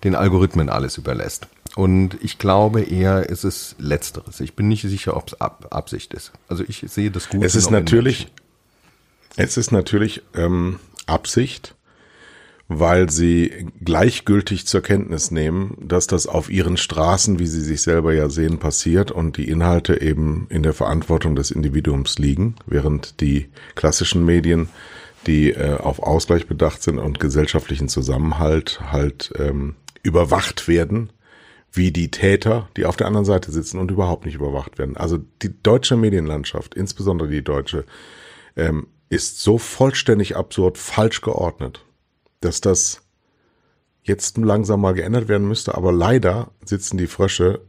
[0.02, 1.46] den Algorithmen alles überlässt.
[1.78, 4.40] Und ich glaube eher, es ist Letzteres.
[4.40, 6.32] Ich bin nicht sicher, ob es Ab Absicht ist.
[6.48, 7.44] Also ich sehe das gut.
[7.44, 8.32] Es ist natürlich,
[9.36, 11.76] es ist natürlich ähm, Absicht,
[12.66, 18.12] weil sie gleichgültig zur Kenntnis nehmen, dass das auf ihren Straßen, wie sie sich selber
[18.12, 23.50] ja sehen, passiert und die Inhalte eben in der Verantwortung des Individuums liegen, während die
[23.76, 24.68] klassischen Medien,
[25.28, 31.10] die äh, auf Ausgleich bedacht sind und gesellschaftlichen Zusammenhalt halt ähm, überwacht werden
[31.72, 34.96] wie die Täter, die auf der anderen Seite sitzen und überhaupt nicht überwacht werden.
[34.96, 37.84] Also die deutsche Medienlandschaft, insbesondere die deutsche,
[38.56, 41.84] ähm, ist so vollständig absurd falsch geordnet,
[42.40, 43.02] dass das
[44.02, 45.74] jetzt langsam mal geändert werden müsste.
[45.74, 47.60] Aber leider sitzen die Frösche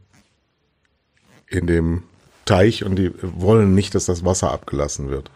[1.46, 2.04] in dem
[2.44, 5.30] Teich und die wollen nicht, dass das Wasser abgelassen wird.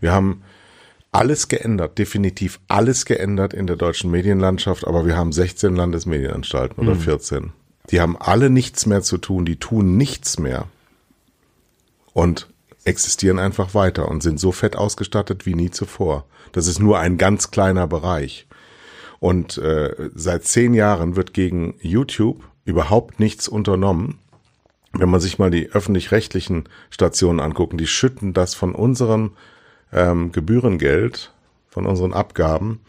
[0.00, 0.42] Wir haben
[1.12, 6.96] alles geändert, definitiv alles geändert in der deutschen Medienlandschaft, aber wir haben 16 Landesmedienanstalten oder
[6.96, 7.52] 14.
[7.90, 10.68] Die haben alle nichts mehr zu tun, die tun nichts mehr
[12.12, 12.48] und
[12.84, 16.26] existieren einfach weiter und sind so fett ausgestattet wie nie zuvor.
[16.52, 18.46] Das ist nur ein ganz kleiner Bereich.
[19.20, 24.18] Und äh, seit zehn Jahren wird gegen YouTube überhaupt nichts unternommen.
[24.92, 29.32] Wenn man sich mal die öffentlich-rechtlichen Stationen angucken, die schütten das von unserem
[29.92, 31.32] ähm, Gebührengeld,
[31.68, 32.80] von unseren Abgaben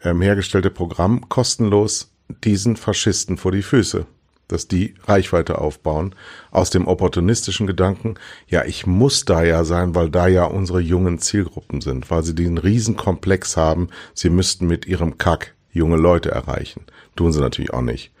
[0.00, 2.12] ähm, hergestellte Programm kostenlos
[2.44, 4.06] diesen Faschisten vor die Füße
[4.48, 6.14] dass die Reichweite aufbauen,
[6.50, 8.14] aus dem opportunistischen Gedanken,
[8.46, 12.34] ja, ich muss da ja sein, weil da ja unsere jungen Zielgruppen sind, weil sie
[12.34, 16.84] den Riesenkomplex haben, sie müssten mit ihrem Kack junge Leute erreichen.
[17.16, 18.12] Tun sie natürlich auch nicht.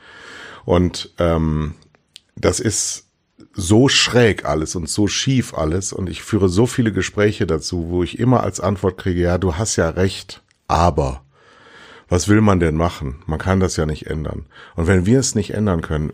[0.64, 1.74] Und ähm,
[2.36, 3.06] das ist
[3.52, 8.02] so schräg alles und so schief alles und ich führe so viele Gespräche dazu, wo
[8.02, 11.23] ich immer als Antwort kriege, ja, du hast ja recht, aber
[12.08, 13.16] was will man denn machen?
[13.26, 14.44] Man kann das ja nicht ändern.
[14.76, 16.12] Und wenn wir es nicht ändern können,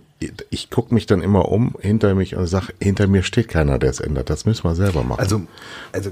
[0.51, 3.91] ich gucke mich dann immer um hinter mich und sage, hinter mir steht keiner, der
[3.91, 4.31] es ändert.
[4.31, 5.21] Das müssen wir selber machen.
[5.21, 5.43] Also,
[5.93, 6.11] also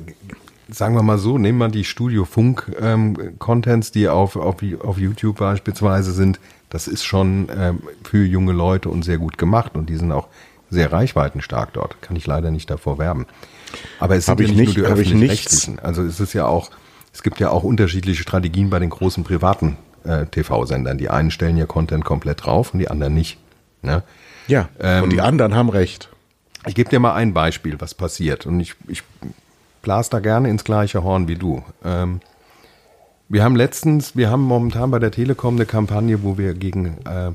[0.69, 4.99] sagen wir mal so, nehmen wir die Studio Funk ähm, Contents, die auf, auf, auf
[4.99, 6.41] YouTube beispielsweise sind.
[6.71, 10.29] Das ist schon ähm, für junge Leute und sehr gut gemacht und die sind auch
[10.71, 12.01] sehr reichweitenstark dort.
[12.03, 13.27] Kann ich leider nicht davor werben.
[14.01, 15.79] Aber es sind ja nicht, nicht nur die öffentlich-rechtlichen.
[15.79, 16.71] Also es ist ja auch
[17.19, 20.99] es gibt ja auch unterschiedliche Strategien bei den großen privaten äh, TV-Sendern.
[20.99, 23.39] Die einen stellen ja Content komplett drauf und die anderen nicht.
[23.83, 24.05] Ne?
[24.47, 26.11] Ja, ähm, und die anderen haben recht.
[26.67, 28.47] Ich gebe dir mal ein Beispiel, was passiert.
[28.47, 29.03] Und ich, ich
[29.83, 31.65] blas da gerne ins gleiche Horn wie du.
[31.85, 32.21] Ähm,
[33.29, 37.33] wir haben letztens, wir haben momentan bei der Telekom eine Kampagne, wo wir gegen äh,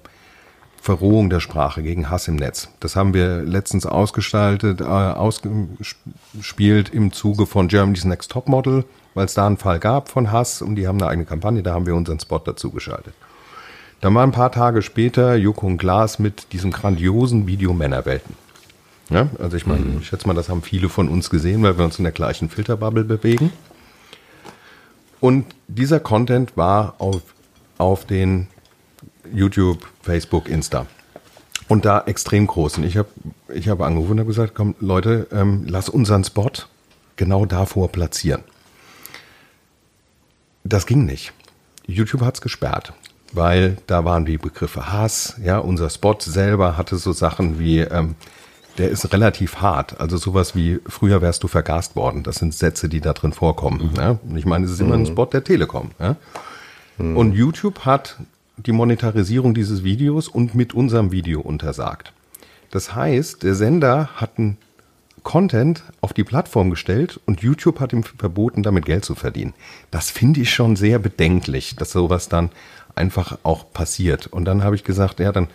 [0.81, 2.69] Verrohung der Sprache, gegen Hass im Netz.
[2.79, 9.25] Das haben wir letztens ausgestaltet, äh, ausgespielt im Zuge von Germany's Next Top Model weil
[9.25, 11.85] es da einen Fall gab von Hass und die haben eine eigene Kampagne, da haben
[11.85, 13.13] wir unseren Spot dazu geschaltet.
[14.01, 18.35] Dann war ein paar Tage später Joko und Glas mit diesem grandiosen Video Männerwelten.
[19.09, 19.99] Ja, also ich meine, mhm.
[20.01, 22.49] ich schätze mal, das haben viele von uns gesehen, weil wir uns in der gleichen
[22.49, 23.51] Filterbubble bewegen.
[25.19, 27.21] Und dieser Content war auf,
[27.77, 28.47] auf den
[29.33, 30.85] YouTube, Facebook, Insta.
[31.69, 32.79] Und da extrem groß.
[32.79, 33.07] Und ich habe
[33.53, 36.51] ich hab angerufen und habe gesagt, komm Leute, ähm, lass unseren Spot
[37.15, 38.43] genau davor platzieren.
[40.73, 41.33] Das ging nicht.
[41.85, 42.93] YouTube hat's gesperrt,
[43.31, 45.35] weil da waren die Begriffe Hass.
[45.43, 48.15] Ja, unser Spot selber hatte so Sachen wie, ähm,
[48.79, 50.01] der ist relativ hart.
[50.01, 52.23] Also sowas wie, früher wärst du vergast worden.
[52.23, 53.91] Das sind Sätze, die da drin vorkommen.
[53.91, 53.99] Mhm.
[53.99, 54.19] Ja?
[54.27, 55.05] Und ich meine, es ist immer ein mhm.
[55.05, 55.91] Spot der Telekom.
[55.99, 56.15] Ja?
[56.97, 57.17] Mhm.
[57.17, 58.17] Und YouTube hat
[58.57, 62.13] die Monetarisierung dieses Videos und mit unserem Video untersagt.
[62.71, 64.57] Das heißt, der Sender hat ein
[65.23, 69.53] Content auf die Plattform gestellt und YouTube hat ihm verboten, damit Geld zu verdienen.
[69.89, 72.49] Das finde ich schon sehr bedenklich, dass sowas dann
[72.95, 74.27] einfach auch passiert.
[74.27, 75.47] Und dann habe ich gesagt, ja, dann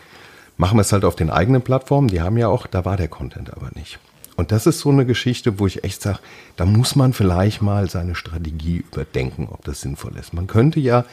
[0.57, 2.09] machen wir es halt auf den eigenen Plattformen.
[2.09, 3.99] Die haben ja auch, da war der Content aber nicht.
[4.37, 6.21] Und das ist so eine Geschichte, wo ich echt sage,
[6.57, 10.33] da muss man vielleicht mal seine Strategie überdenken, ob das sinnvoll ist.
[10.33, 11.05] Man könnte ja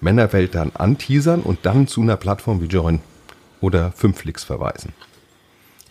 [0.00, 3.00] Männerwelt dann anteasern und dann zu einer Plattform wie Join
[3.60, 4.94] oder Fünflix verweisen.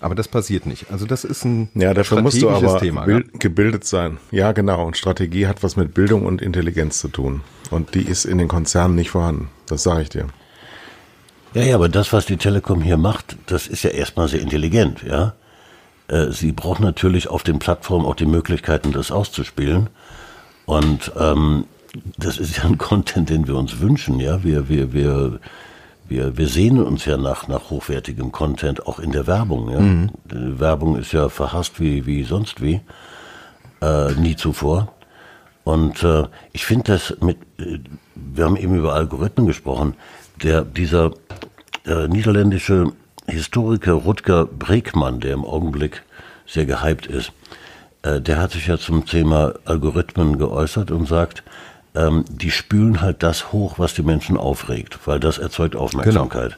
[0.02, 0.92] Aber das passiert nicht.
[0.92, 4.18] Also das ist ein ja, dafür musst du aber Thema, bil- gebildet sein.
[4.32, 4.86] Ja, genau.
[4.86, 7.42] Und Strategie hat was mit Bildung und Intelligenz zu tun.
[7.70, 9.50] Und die ist in den Konzernen nicht vorhanden.
[9.68, 10.28] Das sage ich dir.
[11.54, 15.04] Ja, ja, aber das, was die Telekom hier macht, das ist ja erstmal sehr intelligent,
[15.04, 15.34] ja.
[16.08, 19.90] Äh, Sie braucht natürlich auf den Plattformen auch die Möglichkeiten, das auszuspielen.
[20.66, 21.66] Und ähm,
[22.18, 24.44] das ist ja ein Content, den wir uns wünschen, ja.
[24.44, 25.40] Wir, wir, wir,
[26.10, 29.80] wir, wir sehnen uns ja nach, nach hochwertigem Content, auch in der Werbung, ja.
[29.80, 32.82] Die Werbung ist ja verhasst wie, wie sonst wie,
[33.82, 34.94] äh, nie zuvor.
[35.64, 37.80] Und äh, ich finde das mit, äh,
[38.16, 39.96] wir haben eben über Algorithmen gesprochen,
[40.44, 41.12] der, dieser
[41.86, 42.92] äh, niederländische
[43.28, 46.04] Historiker Rutger Bregmann, der im Augenblick
[46.48, 47.32] sehr gehypt ist,
[48.02, 51.44] äh, der hat sich ja zum Thema Algorithmen geäußert und sagt,
[51.96, 56.58] ähm, die spülen halt das hoch, was die Menschen aufregt, weil das erzeugt Aufmerksamkeit.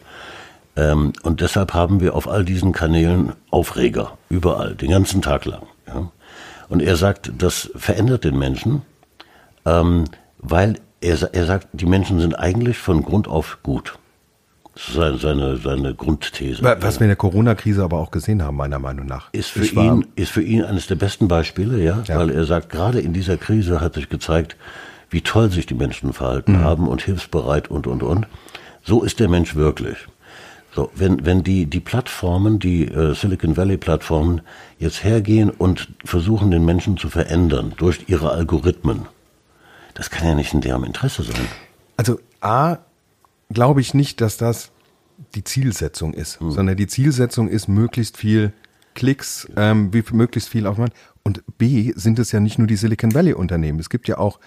[0.75, 5.63] Ähm, und deshalb haben wir auf all diesen Kanälen Aufreger, überall, den ganzen Tag lang.
[5.87, 6.09] Ja?
[6.69, 8.81] Und er sagt, das verändert den Menschen,
[9.65, 10.05] ähm,
[10.39, 13.97] weil er, er sagt, die Menschen sind eigentlich von Grund auf gut.
[14.73, 16.63] Das ist seine, seine, seine Grundthese.
[16.63, 19.27] Was wir in der Corona-Krise aber auch gesehen haben, meiner Meinung nach.
[19.33, 22.17] ist für Ich war- ihn ist für ihn eines der besten Beispiele, ja, Ja.
[22.17, 24.55] weil er sagt, gerade in dieser Krise hat sich gezeigt,
[25.11, 26.59] wie toll sich die Menschen verhalten Mhm.
[26.61, 28.27] haben und hilfsbereit und und und.
[28.83, 29.97] So ist der Mensch wirklich.
[30.73, 34.41] So, wenn wenn die die Plattformen, die äh, Silicon Valley Plattformen
[34.79, 39.01] jetzt hergehen und versuchen den Menschen zu verändern durch ihre Algorithmen,
[39.93, 41.45] das kann ja nicht in deren Interesse sein.
[41.97, 42.77] Also A,
[43.51, 44.71] glaube ich nicht, dass das
[45.35, 48.53] die Zielsetzung ist, sondern die Zielsetzung ist möglichst viel
[48.95, 50.89] Klicks, ähm, wie möglichst viel auf man.
[51.23, 53.79] Und B sind es ja nicht nur die Silicon Valley Unternehmen.
[53.79, 54.39] Es gibt ja auch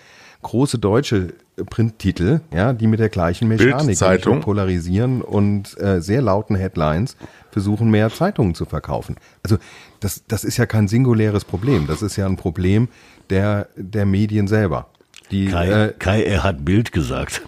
[0.44, 7.16] große deutsche Printtitel, ja, die mit der gleichen Mechanik polarisieren und äh, sehr lauten Headlines
[7.50, 9.16] versuchen, mehr Zeitungen zu verkaufen.
[9.42, 9.58] Also
[10.00, 11.86] das, das ist ja kein singuläres Problem.
[11.86, 12.88] Das ist ja ein Problem
[13.30, 14.88] der, der Medien selber.
[15.30, 17.42] Die, Kai, äh, Kai er hat Bild gesagt.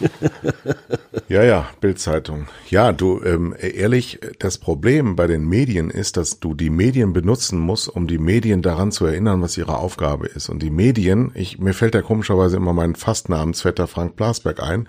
[1.28, 2.46] Ja, ja, Bildzeitung.
[2.70, 7.58] Ja, du, ähm, ehrlich, das Problem bei den Medien ist, dass du die Medien benutzen
[7.58, 10.48] musst, um die Medien daran zu erinnern, was ihre Aufgabe ist.
[10.48, 14.88] Und die Medien, ich, mir fällt da komischerweise immer mein Fastnamensvetter Frank Blasberg ein,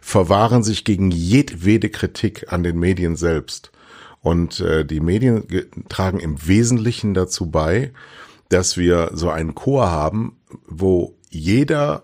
[0.00, 3.70] verwahren sich gegen jedwede Kritik an den Medien selbst.
[4.22, 7.92] Und äh, die Medien ge- tragen im Wesentlichen dazu bei,
[8.48, 12.02] dass wir so einen Chor haben, wo jeder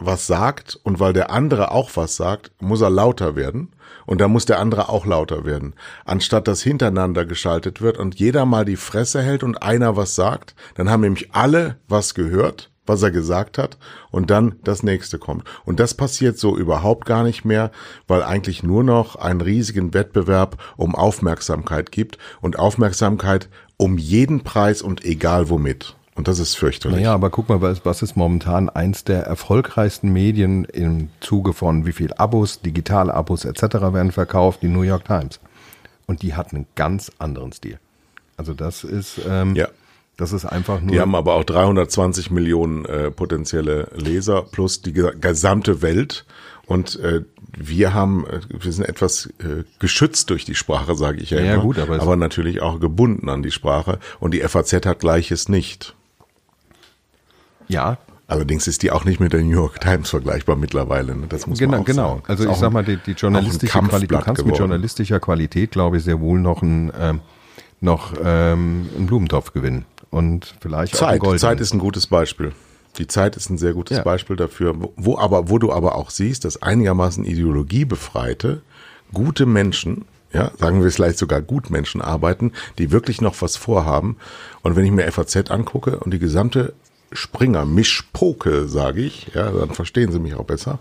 [0.00, 3.72] was sagt und weil der andere auch was sagt, muss er lauter werden
[4.06, 5.74] und dann muss der andere auch lauter werden.
[6.04, 10.54] Anstatt dass hintereinander geschaltet wird und jeder mal die Fresse hält und einer was sagt,
[10.74, 13.78] dann haben nämlich alle was gehört, was er gesagt hat
[14.10, 15.44] und dann das nächste kommt.
[15.64, 17.70] Und das passiert so überhaupt gar nicht mehr,
[18.08, 24.82] weil eigentlich nur noch einen riesigen Wettbewerb um Aufmerksamkeit gibt und Aufmerksamkeit um jeden Preis
[24.82, 25.94] und egal womit.
[26.16, 26.98] Und das ist fürchterlich.
[26.98, 31.92] Naja, aber guck mal, was, ist momentan eins der erfolgreichsten Medien im Zuge von wie
[31.92, 33.62] viel Abos, digitale Abos etc.
[33.92, 35.40] werden verkauft, die New York Times.
[36.06, 37.78] Und die hat einen ganz anderen Stil.
[38.36, 39.68] Also das ist, ähm, Ja.
[40.16, 40.90] das ist einfach nur.
[40.92, 46.26] Die haben aber auch 320 Millionen äh, potenzielle Leser plus die ge- gesamte Welt.
[46.66, 47.22] Und äh,
[47.56, 51.54] wir haben, äh, wir sind etwas äh, geschützt durch die Sprache, sage ich ja, Ja,
[51.54, 53.98] immer, gut, aber aber natürlich auch gebunden an die Sprache.
[54.18, 55.94] Und die FAZ hat Gleiches nicht.
[57.70, 61.16] Ja, Allerdings ist die auch nicht mit der New York Times vergleichbar mittlerweile.
[61.16, 61.26] Ne?
[61.28, 62.08] Das muss genau, man auch genau.
[62.10, 62.22] sagen.
[62.28, 66.04] Also ich sag mal, die, die journalistische Qualität, du kannst mit journalistischer Qualität, glaube ich,
[66.04, 67.20] sehr wohl noch einen, ähm,
[67.80, 69.84] noch ähm, einen Blumentopf gewinnen.
[70.10, 71.38] Und vielleicht auch einen Zeit, goldenen.
[71.40, 72.52] Zeit ist ein gutes Beispiel.
[72.98, 74.04] Die Zeit ist ein sehr gutes Ja.
[74.04, 78.62] Beispiel dafür, wo- aber, wo du aber auch siehst, dass einigermaßen ideologiebefreite,
[79.12, 84.16] gute Menschen, ja, sagen wir es vielleicht sogar Gutmenschen arbeiten, die wirklich noch was vorhaben.
[84.62, 86.74] Und wenn ich mir FAZ angucke und die gesamte
[87.12, 90.78] Springer, Mischpoke, sage ich, ja, dann verstehen sie mich auch besser.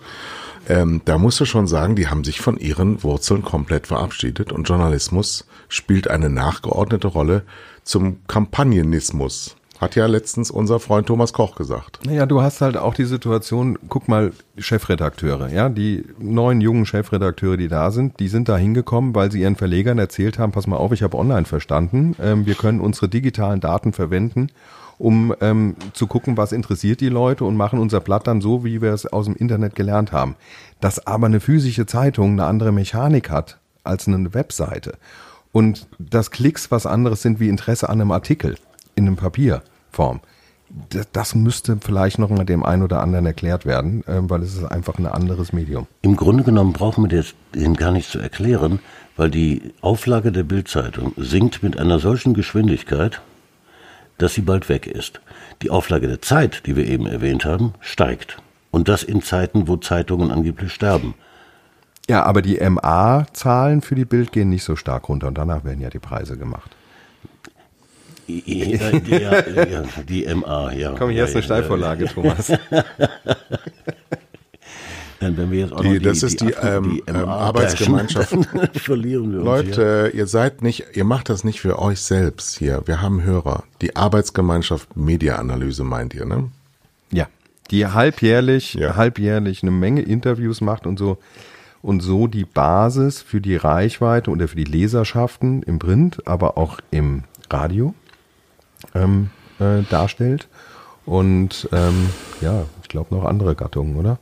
[0.67, 4.67] Ähm, da musst du schon sagen, die haben sich von ihren Wurzeln komplett verabschiedet und
[4.67, 7.43] Journalismus spielt eine nachgeordnete Rolle
[7.83, 9.55] zum Kampagnenismus.
[9.79, 11.99] Hat ja letztens unser Freund Thomas Koch gesagt.
[12.05, 17.55] Naja, du hast halt auch die Situation, guck mal, Chefredakteure, ja, die neuen jungen Chefredakteure,
[17.55, 20.75] die da sind, die sind da hingekommen, weil sie ihren Verlegern erzählt haben, pass mal
[20.75, 24.49] auf, ich habe online verstanden, ähm, wir können unsere digitalen Daten verwenden,
[24.99, 28.81] um ähm, zu gucken, was interessiert die Leute und machen unser Blatt dann so, wie
[28.81, 30.35] wir es aus dem Internet gelernt haben.
[30.81, 34.97] Dass aber eine physische Zeitung eine andere Mechanik hat als eine Webseite
[35.51, 38.57] und dass Klicks was anderes sind wie Interesse an einem Artikel
[38.95, 40.19] in einem Papierform.
[41.13, 44.65] Das, müsste vielleicht noch mal dem einen oder anderen erklärt werden, äh, weil es ist
[44.65, 45.87] einfach ein anderes Medium.
[46.03, 48.79] Im Grunde genommen brauchen wir das Ihnen gar nicht zu erklären,
[49.17, 53.19] weil die Auflage der Bildzeitung sinkt mit einer solchen Geschwindigkeit,
[54.21, 55.21] dass sie bald weg ist.
[55.61, 58.37] Die Auflage der Zeit, die wir eben erwähnt haben, steigt.
[58.71, 61.15] Und das in Zeiten, wo Zeitungen angeblich sterben.
[62.07, 65.81] Ja, aber die MA-Zahlen für die Bild gehen nicht so stark runter und danach werden
[65.81, 66.75] ja die Preise gemacht.
[68.27, 70.93] Ja, ja, ja, die MA, ja.
[70.97, 72.51] Komm, hier ist eine Steilvorlage, Thomas.
[75.19, 78.33] Dann, wenn wir jetzt auch Die- noch die, das ist die, ähm, MA ähm, Arbeitsgemeinschaft.
[78.77, 82.83] verlieren wir uns Leute, ihr seid nicht, ihr macht das nicht für euch selbst hier.
[82.85, 83.63] Wir haben Hörer.
[83.81, 86.49] Die Arbeitsgemeinschaft Mediaanalyse meint ihr, ne?
[87.11, 87.27] Ja,
[87.69, 88.95] die halbjährlich, Ja.
[88.95, 91.17] halbjährlich eine Menge Interviews macht und so
[91.81, 96.79] und so die Basis für die Reichweite oder für die Leserschaften im Print, aber auch
[96.91, 97.93] im Radio
[98.95, 99.29] ähm,
[99.59, 100.47] äh, darstellt.
[101.05, 102.09] Und ähm,
[102.41, 104.19] ja, ich glaube noch andere Gattungen, oder?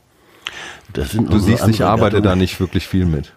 [0.92, 2.38] Das sind Du siehst, ich arbeite da Gattungen.
[2.38, 3.32] nicht wirklich viel mit.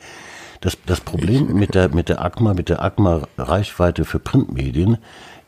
[0.62, 4.98] Das, das Problem mit der, mit der ACMA, mit der ACMA-Reichweite für Printmedien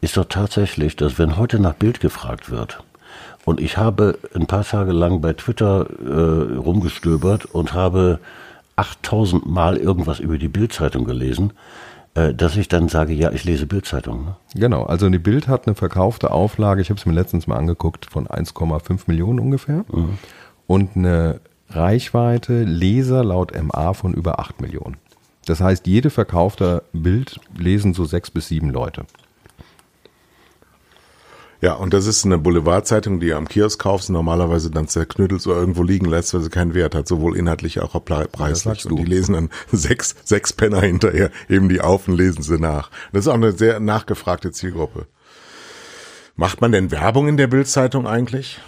[0.02, 2.84] ist doch tatsächlich, dass wenn heute nach Bild gefragt wird,
[3.46, 8.20] und ich habe ein paar Tage lang bei Twitter äh, rumgestöbert und habe
[8.76, 11.54] 8000 Mal irgendwas über die Bildzeitung gelesen,
[12.16, 14.26] äh, dass ich dann sage, ja, ich lese Bildzeitung.
[14.26, 14.36] Ne?
[14.56, 18.06] Genau, also die Bild hat eine verkaufte Auflage, ich habe es mir letztens mal angeguckt,
[18.06, 19.84] von 1,5 Millionen ungefähr.
[20.66, 21.42] Und eine
[21.76, 24.98] Reichweite Leser laut MA von über 8 Millionen.
[25.46, 29.06] Das heißt, jede verkaufte Bild lesen so sechs bis sieben Leute.
[31.62, 35.54] Ja, und das ist eine Boulevardzeitung, die ihr am Kiosk kaufst, normalerweise dann zerknüttelt so
[35.54, 38.86] irgendwo liegen lässt, weil sie keinen Wert hat, sowohl inhaltlich als auch pre- preislich.
[38.86, 38.96] Und du.
[38.98, 42.92] die lesen dann sechs, sechs Penner hinterher, eben die auf und lesen sie nach.
[43.14, 45.06] Das ist auch eine sehr nachgefragte Zielgruppe.
[46.36, 48.60] Macht man denn Werbung in der Bildzeitung eigentlich?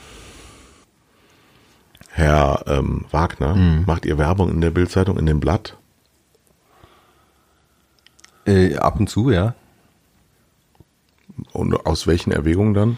[2.17, 5.75] Herr ähm, Wagner, macht ihr Werbung in der Bildzeitung, in dem Blatt?
[8.47, 9.53] Äh, ab und zu, ja.
[11.51, 12.97] Und aus welchen Erwägungen dann?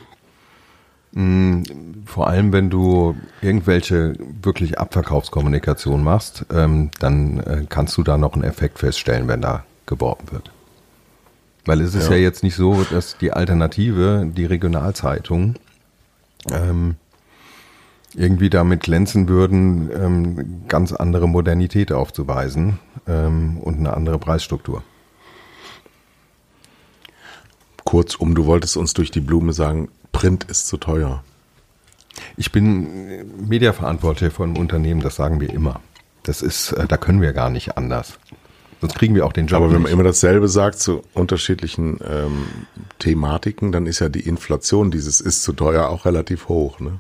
[2.06, 8.34] Vor allem, wenn du irgendwelche wirklich Abverkaufskommunikation machst, ähm, dann äh, kannst du da noch
[8.34, 10.51] einen Effekt feststellen, wenn da geworben wird.
[11.65, 12.21] Weil es ist ja, Ja.
[12.21, 15.56] jetzt nicht so, dass die Alternative, die Regionalzeitung,
[16.51, 16.97] ähm,
[18.13, 24.84] irgendwie damit glänzen würden, ähm, ganz andere Modernität aufzuweisen ähm, und eine andere Preisstruktur.
[27.84, 31.24] Kurzum, du wolltest uns durch die Blume sagen, Print ist zu teuer.
[32.36, 35.82] Ich bin äh, Mediaverantwortlicher von einem Unternehmen, das sagen wir immer.
[36.24, 38.20] Das ist, äh, da können wir gar nicht anders.
[38.82, 42.46] Sonst kriegen wir auch den Job Aber wenn man immer dasselbe sagt zu unterschiedlichen ähm,
[43.00, 46.80] Thematiken, dann ist ja die Inflation dieses ist zu teuer auch relativ hoch.
[46.80, 47.00] Ne?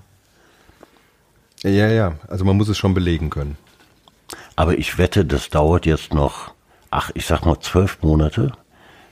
[1.63, 3.57] Ja, ja, also man muss es schon belegen können.
[4.55, 6.53] Aber ich wette, das dauert jetzt noch,
[6.91, 8.51] ach, ich sag mal zwölf Monate,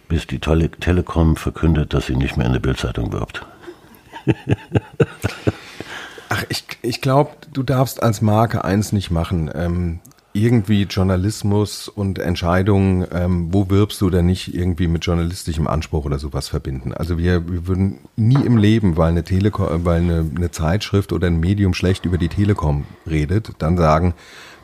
[0.07, 3.45] bis die Tele Telekom verkündet, dass sie nicht mehr in der Bildzeitung wirbt.
[6.29, 9.51] Ach, ich, ich glaube, du darfst als Marke eins nicht machen.
[9.53, 9.99] Ähm,
[10.35, 16.19] irgendwie Journalismus und Entscheidungen, ähm, wo wirbst du denn nicht irgendwie mit journalistischem Anspruch oder
[16.19, 16.93] sowas verbinden.
[16.93, 21.27] Also wir, wir würden nie im Leben, weil eine Telekom, weil eine, eine Zeitschrift oder
[21.27, 24.13] ein Medium schlecht über die Telekom redet, dann sagen,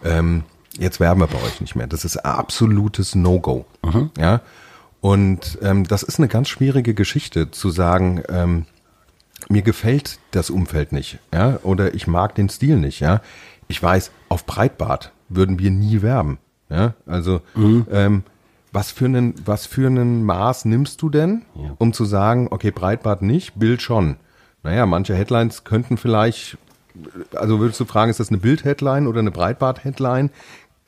[0.04, 0.44] ähm,
[0.78, 1.88] jetzt werben wir bei euch nicht mehr.
[1.88, 3.66] Das ist absolutes No-Go.
[4.18, 4.42] Ja.
[5.00, 8.66] Und ähm, das ist eine ganz schwierige Geschichte zu sagen, ähm,
[9.50, 13.22] mir gefällt das Umfeld nicht, ja, oder ich mag den Stil nicht, ja.
[13.68, 16.38] Ich weiß, auf Breitbart würden wir nie werben,
[16.70, 16.94] ja.
[17.06, 17.42] Also,
[17.92, 18.24] ähm,
[18.74, 21.42] was für einen, was für einen Maß nimmst du denn,
[21.78, 24.16] um zu sagen, okay, Breitbart nicht, Bild schon?
[24.64, 26.58] Naja, manche Headlines könnten vielleicht,
[27.36, 30.30] also würdest du fragen, ist das eine Bild-Headline oder eine Breitbart-Headline?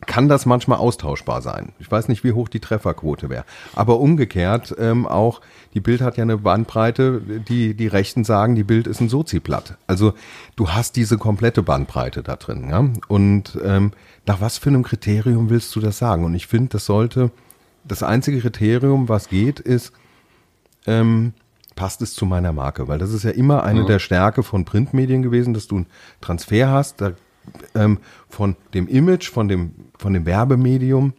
[0.06, 1.74] Kann das manchmal austauschbar sein?
[1.80, 3.46] Ich weiß nicht, wie hoch die Trefferquote wäre.
[3.76, 5.42] Aber umgekehrt ähm, auch,
[5.74, 9.78] die Bild hat ja eine Bandbreite, die die Rechten sagen, die Bild ist ein Sozi-Blatt.
[9.88, 10.14] Also
[10.56, 12.70] du hast diese komplette Bandbreite da drin.
[12.70, 12.88] Ja?
[13.08, 13.92] Und ähm,
[14.26, 16.24] nach was für einem Kriterium willst du das sagen?
[16.24, 17.32] Und ich finde, das sollte,
[17.84, 19.94] das einzige Kriterium, was geht, ist,
[20.86, 21.34] ähm,
[21.76, 22.88] passt es zu meiner Marke?
[22.88, 25.88] Weil das ist ja immer eine der Stärke von Printmedien gewesen, dass du einen
[26.22, 27.14] Transfer hast, da,
[27.76, 31.14] ähm, von dem Image, von dem, von dem Werbemedium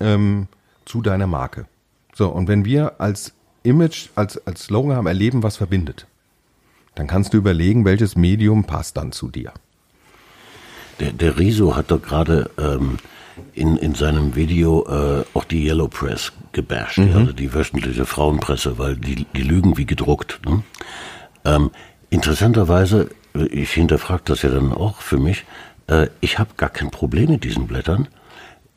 [0.00, 0.48] ähm,
[0.84, 1.66] zu deiner Marke.
[2.14, 6.06] So, und wenn wir als Image, als, als Slogan haben, erleben, was verbindet,
[6.94, 9.52] dann kannst du überlegen, welches Medium passt dann zu dir.
[10.98, 12.98] Der, der Riso hat doch gerade ähm,
[13.54, 17.16] in, in seinem Video äh, auch die Yellow Press gebasht, mhm.
[17.16, 20.40] also die wöchentliche Frauenpresse, weil die, die lügen wie gedruckt.
[20.44, 20.62] Ne?
[21.44, 21.70] Ähm,
[22.10, 25.44] interessanterweise, ich hinterfrage das ja dann auch für mich,
[25.90, 28.08] äh, ich habe gar kein Problem mit diesen Blättern,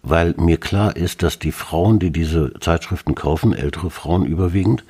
[0.02, 4.84] weil mir klar ist, dass die Frauen, die diese Zeitschriften kaufen, ältere Frauen überwiegend,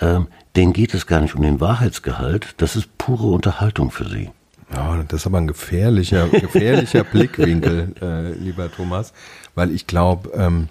[0.00, 0.20] äh,
[0.56, 4.30] denen geht es gar nicht um den Wahrheitsgehalt, das ist pure Unterhaltung für sie.
[4.74, 9.12] Ja, das ist aber ein gefährlicher, gefährlicher Blickwinkel, äh, lieber Thomas,
[9.54, 10.68] weil ich glaube, ähm,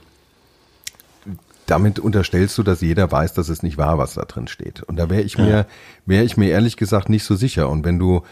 [1.66, 4.84] damit unterstellst du, dass jeder weiß, dass es nicht wahr, was da drin steht.
[4.84, 5.66] Und da wäre ich mir,
[6.06, 7.70] wäre ich mir ehrlich gesagt nicht so sicher.
[7.70, 8.24] Und wenn du,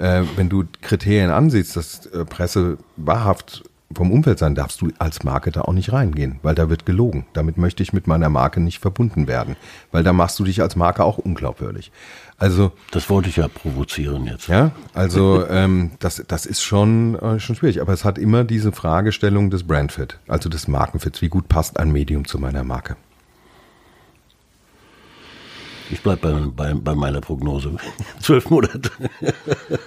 [0.00, 5.24] äh, wenn du Kriterien ansiehst, dass äh, Presse wahrhaft vom Umfeld sein, darfst du als
[5.24, 7.26] Marke da auch nicht reingehen, weil da wird gelogen.
[7.32, 9.56] Damit möchte ich mit meiner Marke nicht verbunden werden,
[9.90, 11.90] weil da machst du dich als Marke auch unglaubwürdig.
[12.38, 14.46] Also das wollte ich ja provozieren jetzt.
[14.46, 18.72] Ja, also ähm, das das ist schon äh, schon schwierig, aber es hat immer diese
[18.72, 21.20] Fragestellung des Brandfit, also des Markenfits.
[21.20, 22.96] Wie gut passt ein Medium zu meiner Marke?
[25.90, 27.76] Ich bleibe bei, bei, bei, meiner Prognose.
[28.20, 28.90] Zwölf Monate.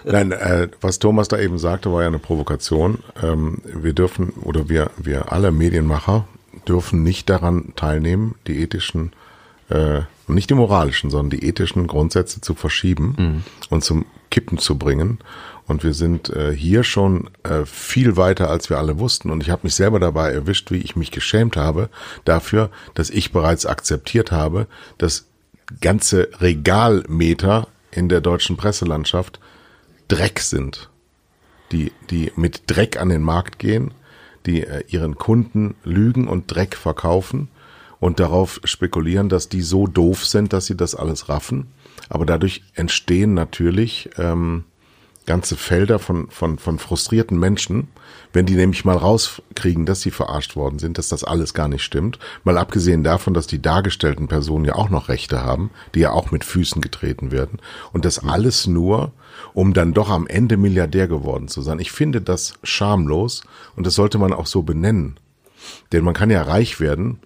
[0.03, 2.99] Nein, äh, was Thomas da eben sagte, war ja eine Provokation.
[3.21, 6.27] Ähm, wir dürfen, oder wir, wir alle Medienmacher
[6.67, 9.13] dürfen nicht daran teilnehmen, die ethischen,
[9.69, 13.43] äh, nicht die moralischen, sondern die ethischen Grundsätze zu verschieben mhm.
[13.69, 15.19] und zum Kippen zu bringen.
[15.65, 19.29] Und wir sind äh, hier schon äh, viel weiter, als wir alle wussten.
[19.29, 21.89] Und ich habe mich selber dabei erwischt, wie ich mich geschämt habe
[22.25, 25.27] dafür, dass ich bereits akzeptiert habe, dass
[25.81, 29.39] ganze Regalmeter in der deutschen Presselandschaft
[30.07, 30.89] Dreck sind,
[31.71, 33.93] die, die mit Dreck an den Markt gehen,
[34.45, 37.49] die äh, ihren Kunden lügen und Dreck verkaufen
[37.99, 41.67] und darauf spekulieren, dass die so doof sind, dass sie das alles raffen.
[42.09, 44.65] Aber dadurch entstehen natürlich ähm,
[45.25, 47.87] ganze Felder von, von, von frustrierten Menschen,
[48.33, 51.83] wenn die nämlich mal rauskriegen, dass sie verarscht worden sind, dass das alles gar nicht
[51.83, 52.19] stimmt.
[52.43, 56.31] Mal abgesehen davon, dass die dargestellten Personen ja auch noch Rechte haben, die ja auch
[56.31, 57.59] mit Füßen getreten werden.
[57.91, 59.11] Und das alles nur,
[59.53, 61.79] um dann doch am Ende Milliardär geworden zu sein.
[61.79, 63.43] Ich finde das schamlos
[63.75, 65.17] und das sollte man auch so benennen.
[65.91, 67.19] Denn man kann ja reich werden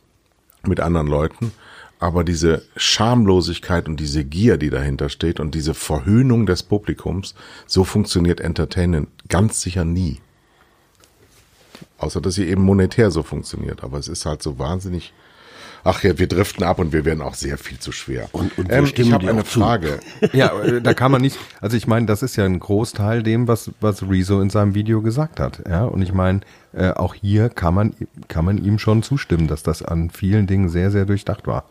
[0.64, 1.52] mit anderen Leuten
[2.00, 7.34] aber diese Schamlosigkeit und diese Gier, die dahinter steht und diese Verhöhnung des Publikums,
[7.66, 10.20] so funktioniert Entertainment ganz sicher nie.
[11.98, 13.84] Außer dass sie eben monetär so funktioniert.
[13.84, 15.14] Aber es ist halt so wahnsinnig.
[15.84, 18.28] Ach ja, wir driften ab und wir werden auch sehr viel zu schwer.
[18.32, 20.00] Und, und ähm, ich habe eine Frage.
[20.34, 21.40] ja, äh, da kann man nicht.
[21.62, 25.02] Also ich meine, das ist ja ein Großteil dem, was was Rezo in seinem Video
[25.02, 25.64] gesagt hat.
[25.68, 26.42] Ja, und ich meine,
[26.74, 27.96] äh, auch hier kann man
[28.28, 31.64] kann man ihm schon zustimmen, dass das an vielen Dingen sehr sehr durchdacht war.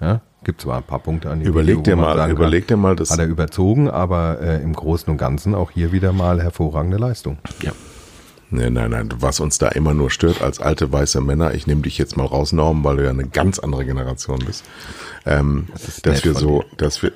[0.00, 2.96] Ja, gibt zwar ein paar Punkte an die Überleg Video, dir mal, überleg dir mal
[2.96, 3.10] das.
[3.10, 7.38] Hat er überzogen, aber äh, im Großen und Ganzen auch hier wieder mal hervorragende Leistung.
[7.62, 7.72] Ja.
[8.50, 11.82] Nee, nein, nein, was uns da immer nur stört als alte weiße Männer, ich nehme
[11.82, 14.64] dich jetzt mal raus, Norm, weil du ja eine ganz andere Generation bist,
[15.26, 17.12] ähm, das dass wir so, dass wir,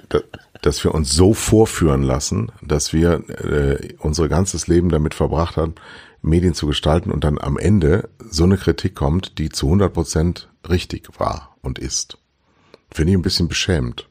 [0.62, 5.74] dass wir uns so vorführen lassen, dass wir äh, unser ganzes Leben damit verbracht haben,
[6.22, 10.48] Medien zu gestalten und dann am Ende so eine Kritik kommt, die zu 100 Prozent
[10.68, 12.18] richtig war und ist.
[12.90, 14.08] Finde ich ein bisschen beschämt.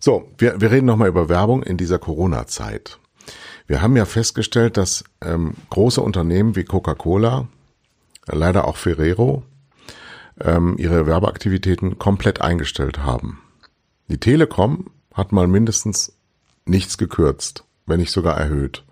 [0.00, 2.98] So, wir, wir reden nochmal über Werbung in dieser Corona-Zeit.
[3.66, 7.48] Wir haben ja festgestellt, dass ähm, große Unternehmen wie Coca-Cola,
[8.26, 9.42] leider auch Ferrero,
[10.40, 13.40] ähm, ihre Werbeaktivitäten komplett eingestellt haben.
[14.08, 16.16] Die Telekom hat mal mindestens
[16.64, 18.84] nichts gekürzt, wenn nicht sogar erhöht.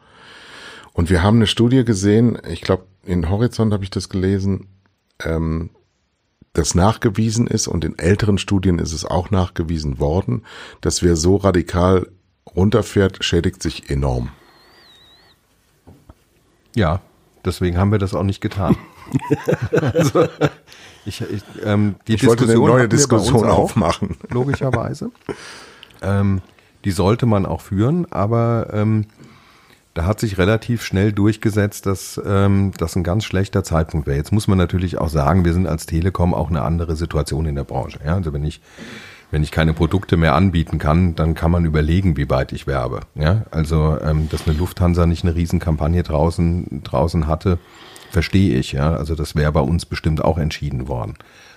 [0.93, 4.67] Und wir haben eine Studie gesehen, ich glaube, in Horizont habe ich das gelesen,
[5.25, 5.71] ähm,
[6.57, 10.43] das nachgewiesen ist und in älteren Studien ist es auch nachgewiesen worden,
[10.81, 12.09] dass wer so radikal
[12.55, 14.31] runterfährt, schädigt sich enorm.
[16.75, 17.01] Ja,
[17.45, 18.77] deswegen haben wir das auch nicht getan.
[19.73, 20.29] also,
[21.05, 24.17] ich, ich, ähm, die ich wollte eine neue Diskussion aufmachen.
[24.25, 25.11] Auch, logischerweise.
[26.01, 26.41] ähm,
[26.85, 29.07] die sollte man auch führen, aber ähm,
[29.97, 34.19] da hat sich relativ schnell durchgesetzt, dass ähm, das ein ganz schlechter Zeitpunkt wäre.
[34.19, 37.55] Jetzt muss man natürlich auch sagen, wir sind als Telekom auch eine andere Situation in
[37.55, 37.99] der Branche.
[38.05, 38.15] Ja?
[38.15, 38.61] Also wenn ich
[39.31, 43.01] wenn ich keine Produkte mehr anbieten kann, dann kann man überlegen, wie weit ich werbe.
[43.15, 43.47] Ja?
[43.51, 47.59] Also ähm, dass eine Lufthansa nicht eine Riesenkampagne draußen draußen hatte,
[48.11, 48.73] verstehe ich.
[48.73, 48.95] Ja?
[48.95, 51.15] Also das wäre bei uns bestimmt auch entschieden worden.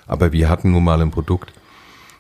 [0.08, 1.52] Aber wir hatten nun mal ein Produkt,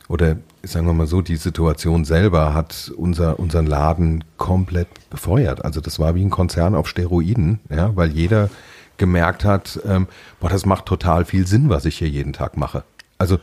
[0.09, 5.63] oder sagen wir mal so, die Situation selber hat unser, unseren Laden komplett befeuert.
[5.63, 8.49] Also das war wie ein Konzern auf Steroiden, ja, weil jeder
[8.97, 10.07] gemerkt hat, ähm,
[10.39, 12.83] boah, das macht total viel Sinn, was ich hier jeden Tag mache.
[13.17, 13.35] Also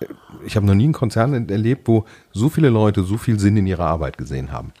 [0.00, 0.06] äh,
[0.44, 3.66] ich habe noch nie einen Konzern erlebt, wo so viele Leute so viel Sinn in
[3.66, 4.72] ihrer Arbeit gesehen haben.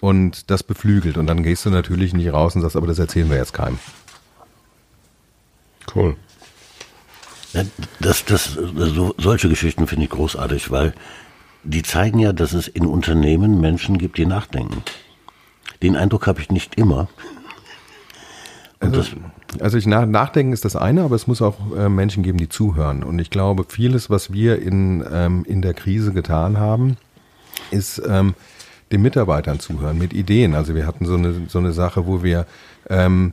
[0.00, 1.16] Und das beflügelt.
[1.16, 3.78] Und dann gehst du natürlich nicht raus und sagst, aber das erzählen wir jetzt keinem.
[5.94, 6.16] Cool.
[8.00, 10.92] Das, das, so, solche Geschichten finde ich großartig, weil
[11.64, 14.82] die zeigen ja, dass es in Unternehmen Menschen gibt, die nachdenken.
[15.82, 17.08] Den Eindruck habe ich nicht immer.
[18.80, 19.02] Also,
[19.60, 22.48] also ich nach, nachdenken ist das eine, aber es muss auch äh, Menschen geben, die
[22.48, 23.02] zuhören.
[23.02, 26.96] Und ich glaube, vieles, was wir in, ähm, in der Krise getan haben,
[27.70, 28.34] ist ähm,
[28.92, 30.54] den Mitarbeitern zuhören mit Ideen.
[30.54, 32.46] Also wir hatten so eine, so eine Sache, wo wir
[32.90, 33.32] ähm,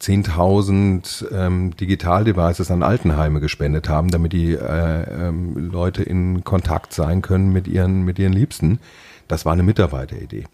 [0.00, 7.22] 10.000 ähm, Digital-Devices an Altenheime gespendet haben, damit die äh, ähm, Leute in Kontakt sein
[7.22, 8.80] können mit ihren, mit ihren Liebsten.
[9.28, 10.44] Das war eine Mitarbeiteridee.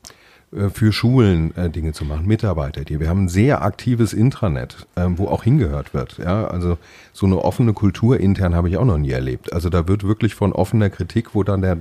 [0.55, 3.01] Äh, für Schulen äh, Dinge zu machen, Mitarbeiteridee.
[3.01, 6.18] Wir haben ein sehr aktives Intranet, äh, wo auch hingehört wird.
[6.18, 6.78] Ja, also
[7.12, 9.53] so eine offene Kultur intern habe ich auch noch nie erlebt.
[9.53, 11.78] Also da wird wirklich von offener Kritik, wo dann der,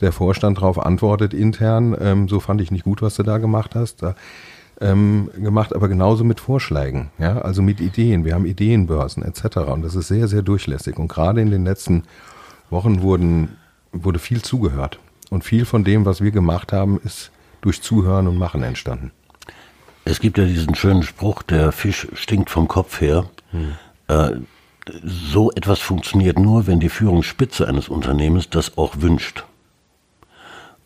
[0.00, 3.74] der Vorstand darauf antwortet intern, ähm, so fand ich nicht gut, was du da gemacht
[3.74, 4.02] hast.
[4.02, 4.14] Da,
[4.82, 8.24] ähm, gemacht, aber genauso mit Vorschlägen, ja, also mit Ideen.
[8.24, 9.58] Wir haben Ideenbörsen etc.
[9.68, 10.98] Und das ist sehr, sehr durchlässig.
[10.98, 12.02] Und gerade in den letzten
[12.68, 13.56] Wochen wurden,
[13.92, 14.98] wurde viel zugehört.
[15.30, 17.30] Und viel von dem, was wir gemacht haben, ist
[17.60, 19.12] durch Zuhören und Machen entstanden.
[20.04, 23.30] Es gibt ja diesen schönen Spruch, der Fisch stinkt vom Kopf her.
[23.52, 23.74] Hm.
[24.08, 24.32] Äh,
[25.04, 29.44] so etwas funktioniert nur, wenn die Führungsspitze eines Unternehmens das auch wünscht.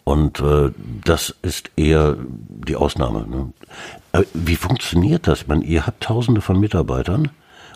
[0.07, 0.71] Und äh,
[1.05, 3.27] das ist eher die Ausnahme.
[3.27, 3.53] Ne?
[4.13, 5.49] Äh, wie funktioniert das?
[5.49, 7.31] Man, ihr habt Tausende von Mitarbeitern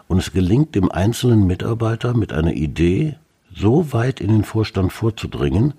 [0.06, 3.16] und es gelingt dem einzelnen Mitarbeiter mit einer Idee
[3.52, 5.74] so weit in den Vorstand vorzudringen,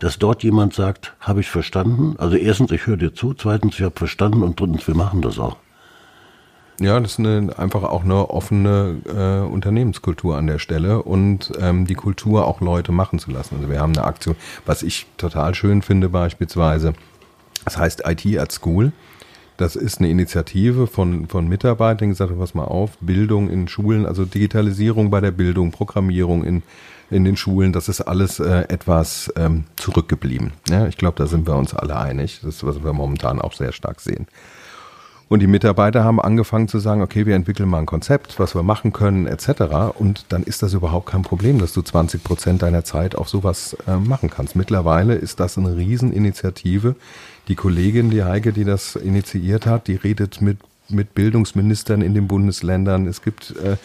[0.00, 2.16] dass dort jemand sagt, habe ich verstanden.
[2.18, 5.38] Also erstens, ich höre dir zu, zweitens, ich habe verstanden und drittens, wir machen das
[5.38, 5.58] auch.
[6.80, 11.86] Ja, das ist eine, einfach auch eine offene äh, Unternehmenskultur an der Stelle und ähm,
[11.86, 13.56] die Kultur auch Leute machen zu lassen.
[13.56, 14.34] Also wir haben eine Aktion,
[14.66, 16.94] was ich total schön finde beispielsweise,
[17.64, 18.92] das heißt IT at School.
[19.56, 24.24] Das ist eine Initiative von, von Mitarbeitern, gesagt pass mal auf, Bildung in Schulen, also
[24.24, 26.64] Digitalisierung bei der Bildung, Programmierung in,
[27.08, 30.52] in den Schulen, das ist alles äh, etwas ähm, zurückgeblieben.
[30.68, 32.40] Ja, ich glaube, da sind wir uns alle einig.
[32.42, 34.26] Das ist, was wir momentan auch sehr stark sehen.
[35.34, 38.62] Und die Mitarbeiter haben angefangen zu sagen, okay, wir entwickeln mal ein Konzept, was wir
[38.62, 39.96] machen können, etc.
[39.98, 43.76] Und dann ist das überhaupt kein Problem, dass du 20 Prozent deiner Zeit auf sowas
[43.88, 44.54] äh, machen kannst.
[44.54, 46.94] Mittlerweile ist das eine Rieseninitiative.
[47.48, 50.58] Die Kollegin, die Heike, die das initiiert hat, die redet mit,
[50.88, 53.08] mit Bildungsministern in den Bundesländern.
[53.08, 53.76] Es gibt äh,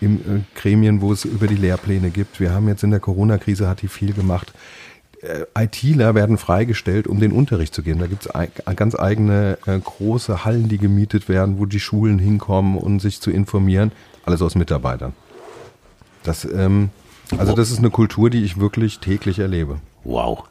[0.00, 0.20] im, äh,
[0.54, 2.38] Gremien, wo es über die Lehrpläne gibt.
[2.38, 4.52] Wir haben jetzt in der Corona-Krise, hat die viel gemacht
[5.58, 8.00] ITler werden freigestellt, um den Unterricht zu geben.
[8.00, 12.76] Da gibt es ganz eigene äh, große Hallen, die gemietet werden, wo die Schulen hinkommen,
[12.76, 13.92] um sich zu informieren.
[14.24, 15.12] Alles aus Mitarbeitern.
[16.22, 16.90] Das, ähm,
[17.36, 19.78] also das ist eine Kultur, die ich wirklich täglich erlebe.
[20.04, 20.44] Wow.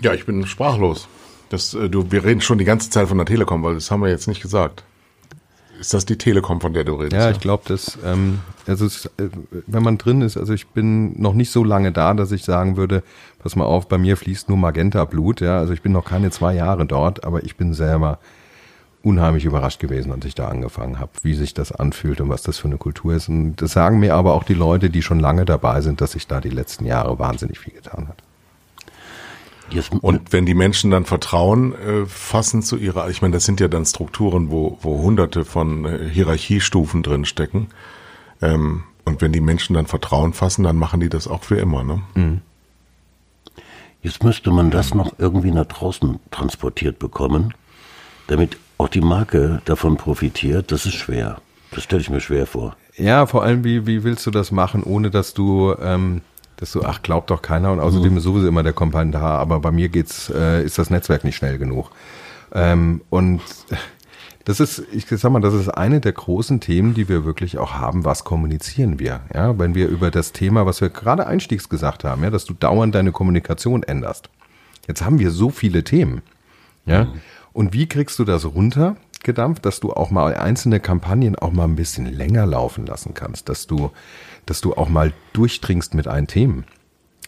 [0.00, 1.08] Ja, ich bin sprachlos.
[1.48, 4.02] Das, äh, du, wir reden schon die ganze Zeit von der Telekom, weil das haben
[4.02, 4.84] wir jetzt nicht gesagt.
[5.80, 7.14] Ist das die Telekom, von der du redest?
[7.14, 9.30] Ja, ich glaube, dass, ähm, also es, äh,
[9.66, 12.76] wenn man drin ist, also ich bin noch nicht so lange da, dass ich sagen
[12.76, 13.02] würde,
[13.38, 16.54] pass mal auf, bei mir fließt nur Magenta-Blut, ja, also ich bin noch keine zwei
[16.54, 18.18] Jahre dort, aber ich bin selber
[19.02, 22.58] unheimlich überrascht gewesen, als ich da angefangen habe, wie sich das anfühlt und was das
[22.58, 23.30] für eine Kultur ist.
[23.30, 26.26] Und das sagen mir aber auch die Leute, die schon lange dabei sind, dass sich
[26.26, 28.22] da die letzten Jahre wahnsinnig viel getan hat.
[30.00, 33.68] Und wenn die Menschen dann Vertrauen äh, fassen zu ihrer, ich meine, das sind ja
[33.68, 37.68] dann Strukturen, wo, wo hunderte von äh, Hierarchiestufen drin stecken.
[38.42, 41.84] Ähm, und wenn die Menschen dann Vertrauen fassen, dann machen die das auch für immer.
[41.84, 42.00] Ne?
[42.14, 42.40] Mhm.
[44.02, 47.54] Jetzt müsste man das noch irgendwie nach draußen transportiert bekommen,
[48.28, 50.72] damit auch die Marke davon profitiert.
[50.72, 51.40] Das ist schwer.
[51.70, 52.76] Das stelle ich mir schwer vor.
[52.96, 56.22] Ja, vor allem, wie, wie willst du das machen, ohne dass du ähm,
[56.60, 58.18] dass du, ach, glaubt doch keiner und außerdem mhm.
[58.18, 61.58] ist sowieso immer der Kommentar, aber bei mir geht's, äh, ist das Netzwerk nicht schnell
[61.58, 61.90] genug.
[62.52, 63.40] Ähm, und
[64.44, 67.74] das ist, ich sag mal, das ist eine der großen Themen, die wir wirklich auch
[67.74, 68.04] haben.
[68.04, 69.20] Was kommunizieren wir?
[69.34, 72.52] Ja, wenn wir über das Thema, was wir gerade einstiegs gesagt haben, ja, dass du
[72.52, 74.28] dauernd deine Kommunikation änderst.
[74.86, 76.20] Jetzt haben wir so viele Themen.
[76.84, 77.20] Ja, mhm.
[77.54, 78.96] und wie kriegst du das runter?
[79.22, 83.48] gedampft, dass du auch mal einzelne Kampagnen auch mal ein bisschen länger laufen lassen kannst,
[83.48, 83.90] dass du
[84.46, 86.64] dass du auch mal durchdringst mit einen Themen.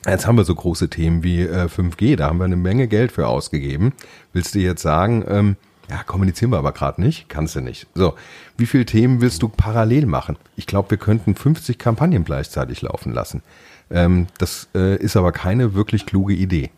[0.07, 3.13] Jetzt haben wir so große Themen wie äh, 5G, da haben wir eine Menge Geld
[3.13, 3.93] für ausgegeben.
[4.33, 5.57] Willst du jetzt sagen, ähm,
[5.89, 7.29] ja, kommunizieren wir aber gerade nicht?
[7.29, 7.87] Kannst du nicht.
[7.95, 8.15] So,
[8.57, 10.37] wie viele Themen willst du parallel machen?
[10.57, 13.43] Ich glaube, wir könnten 50 Kampagnen gleichzeitig laufen lassen.
[13.91, 16.71] Ähm, das äh, ist aber keine wirklich kluge Idee.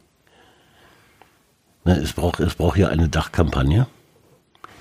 [1.85, 3.87] Na, es braucht, es braucht ja eine Dachkampagne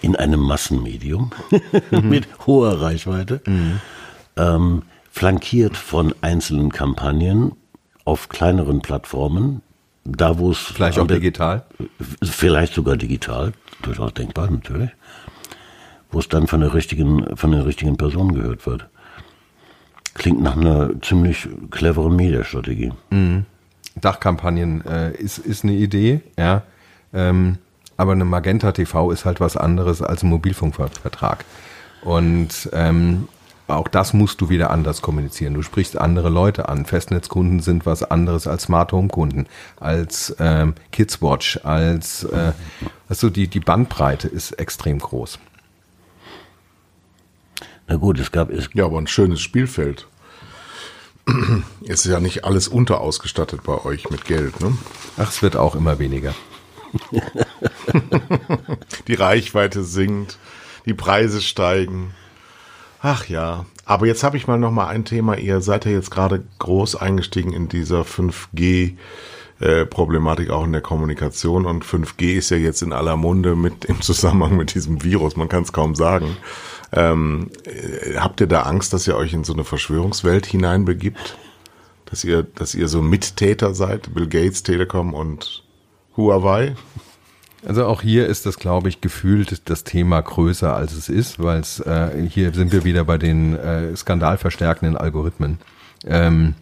[0.02, 1.32] in einem Massenmedium
[1.92, 3.42] mit hoher Reichweite.
[3.46, 3.80] Mhm.
[4.36, 4.82] Ähm,
[5.14, 7.52] flankiert von einzelnen Kampagnen
[8.04, 9.62] auf kleineren Plattformen,
[10.06, 11.66] da wo es Vielleicht auch digital.
[12.24, 13.54] vielleicht sogar digital,
[13.84, 14.90] durchaus denkbar natürlich,
[16.12, 18.90] wo es dann von der richtigen, von der richtigen Person gehört wird.
[20.16, 22.92] Klingt nach einer ziemlich cleveren Mediastrategie.
[23.96, 26.64] Dachkampagnen äh, ist, ist eine Idee, ja.
[27.14, 27.60] Ähm,
[27.98, 31.46] aber eine Magenta TV ist halt was anderes als ein Mobilfunkvertrag.
[32.02, 33.28] Und ähm,
[33.68, 35.54] auch das musst du wieder anders kommunizieren.
[35.54, 36.86] Du sprichst andere Leute an.
[36.86, 39.48] Festnetzkunden sind was anderes als Smart Home Kunden,
[39.80, 42.52] als ähm, Kidswatch, als äh,
[43.08, 45.40] also die, die Bandbreite ist extrem groß.
[47.88, 50.08] Na gut, es gab, es, Ja, aber ein schönes Spielfeld.
[51.88, 54.78] Es ist ja nicht alles unterausgestattet bei euch mit Geld, ne?
[55.18, 56.34] Ach, es wird auch immer weniger.
[59.08, 60.38] Die Reichweite sinkt,
[60.86, 62.14] die Preise steigen.
[63.06, 65.38] Ach ja, aber jetzt habe ich mal noch mal ein Thema.
[65.38, 68.94] Ihr seid ja jetzt gerade groß eingestiegen in dieser 5G
[69.60, 73.84] äh, Problematik auch in der Kommunikation und 5G ist ja jetzt in aller Munde mit
[73.84, 75.36] im Zusammenhang mit diesem Virus.
[75.36, 76.38] Man kann es kaum sagen.
[76.94, 81.38] Ähm, äh, habt ihr da Angst, dass ihr euch in so eine Verschwörungswelt hineinbegibt?
[82.06, 84.14] Dass ihr, dass ihr so Mittäter seid?
[84.14, 85.66] Bill Gates, Telekom und
[86.16, 86.78] Huawei?
[87.66, 91.62] Also auch hier ist das, glaube ich, gefühlt das Thema größer, als es ist, weil
[91.62, 95.60] es äh, hier sind wir wieder bei den äh, skandalverstärkenden Algorithmen.
[96.06, 96.56] Ähm,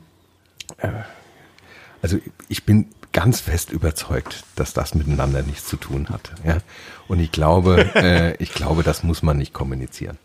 [0.77, 0.89] äh,
[2.01, 2.17] also
[2.49, 6.33] ich bin ganz fest überzeugt, dass das miteinander nichts zu tun hat.
[6.45, 6.57] Ja?
[7.07, 10.17] Und ich glaube, äh, ich glaube, das muss man nicht kommunizieren.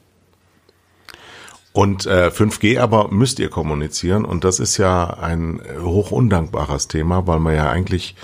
[1.73, 7.27] Und äh, 5G aber müsst ihr kommunizieren und das ist ja ein hoch undankbares Thema,
[7.27, 8.15] weil man ja eigentlich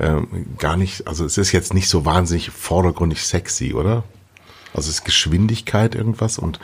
[0.00, 4.04] ähm, gar nicht, also es ist jetzt nicht so wahnsinnig vordergründig sexy, oder?
[4.72, 6.60] Also es ist Geschwindigkeit irgendwas und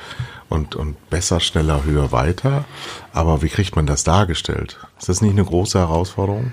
[0.49, 2.65] und und besser, schneller, höher, weiter.
[3.13, 4.79] Aber wie kriegt man das dargestellt?
[4.99, 6.53] Ist das nicht eine große Herausforderung?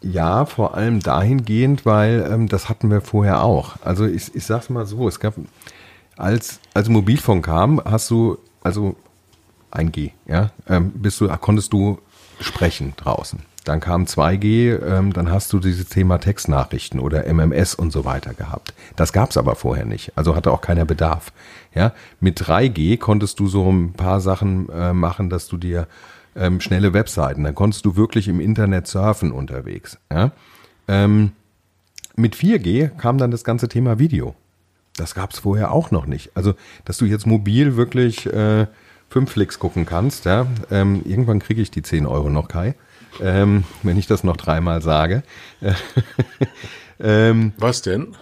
[0.00, 3.74] Ja, vor allem dahingehend, weil ähm, das hatten wir vorher auch.
[3.82, 5.34] Also ich, ich sag's mal so, es gab,
[6.16, 8.94] als, als Mobilfunk kam, hast du, also
[9.72, 11.98] 1G, ja, ähm, bist du, konntest du
[12.40, 13.40] sprechen draußen.
[13.68, 18.32] Dann kam 2G, ähm, dann hast du dieses Thema Textnachrichten oder MMS und so weiter
[18.32, 18.72] gehabt.
[18.96, 21.32] Das gab's aber vorher nicht, also hatte auch keiner Bedarf.
[21.74, 25.86] Ja, mit 3G konntest du so ein paar Sachen äh, machen, dass du dir
[26.34, 29.98] ähm, schnelle Webseiten, dann konntest du wirklich im Internet surfen unterwegs.
[30.10, 30.32] Ja?
[30.88, 31.32] Ähm,
[32.16, 34.34] mit 4G kam dann das ganze Thema Video.
[34.96, 36.30] Das gab's vorher auch noch nicht.
[36.34, 36.54] Also,
[36.86, 38.66] dass du jetzt mobil wirklich äh,
[39.10, 40.46] fünf Flicks gucken kannst, ja.
[40.70, 42.74] Ähm, irgendwann kriege ich die 10 Euro noch, Kai.
[43.20, 45.22] Ähm, wenn ich das noch dreimal sage.
[47.00, 48.14] ähm, Was denn?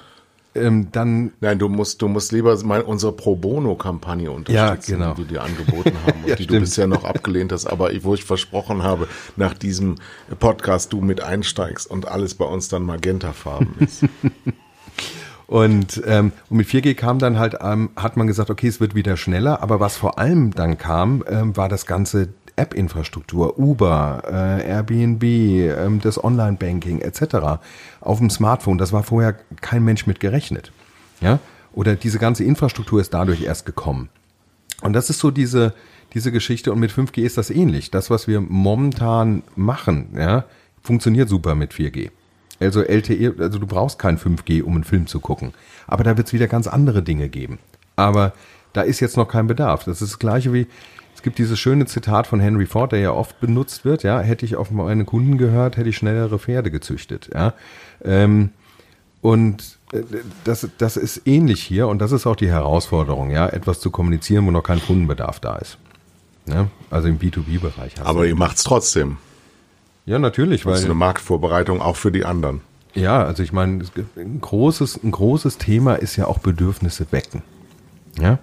[0.57, 5.15] ähm, dann Nein, du musst, du musst lieber mal unsere Pro Bono-Kampagne unterstützen, genau.
[5.15, 6.65] die wir dir angeboten haben und Ja, die du stimmt.
[6.67, 9.07] bisher noch abgelehnt hast, aber wo ich versprochen habe,
[9.37, 9.97] nach diesem
[10.39, 14.05] Podcast du mit einsteigst und alles bei uns dann magentafarben ist.
[15.49, 18.97] Und, ähm, und mit 4G kam dann halt, ähm, hat man gesagt, okay, es wird
[18.97, 24.67] wieder schneller, aber was vor allem dann kam, ähm, war das ganze App-Infrastruktur, Uber, äh,
[24.67, 27.61] Airbnb, ähm, das Online-Banking etc.
[28.01, 28.79] auf dem Smartphone.
[28.79, 30.73] Das war vorher kein Mensch mit gerechnet.
[31.21, 31.39] Ja?
[31.73, 34.09] Oder diese ganze Infrastruktur ist dadurch erst gekommen.
[34.83, 35.75] Und das ist so diese,
[36.15, 36.73] diese Geschichte.
[36.73, 37.91] Und mit 5G ist das ähnlich.
[37.91, 40.45] Das, was wir momentan machen, ja,
[40.83, 42.11] funktioniert super mit 4G.
[42.59, 45.53] Also LTE, also du brauchst kein 5G, um einen Film zu gucken.
[45.87, 47.59] Aber da wird es wieder ganz andere Dinge geben.
[47.97, 48.33] Aber
[48.73, 49.85] da ist jetzt noch kein Bedarf.
[49.85, 50.67] Das ist das gleiche wie,
[51.27, 54.55] gibt dieses schöne Zitat von Henry Ford, der ja oft benutzt wird, ja, hätte ich
[54.55, 57.53] auf meine Kunden gehört, hätte ich schnellere Pferde gezüchtet, ja.
[58.05, 58.51] Ähm,
[59.23, 60.03] und äh,
[60.45, 64.47] das, das ist ähnlich hier und das ist auch die Herausforderung, ja, etwas zu kommunizieren,
[64.47, 65.79] wo noch kein Kundenbedarf da ist.
[66.47, 67.95] Ja, also im B2B-Bereich.
[67.99, 69.17] hast Aber ihr macht's trotzdem.
[70.05, 72.61] ja, natürlich, Das ist eine weil Marktvorbereitung auch für die anderen.
[72.95, 77.43] ja, also ich meine, es ein großes, ein großes Thema ist ja auch Bedürfnisse wecken.
[78.17, 78.39] Ja.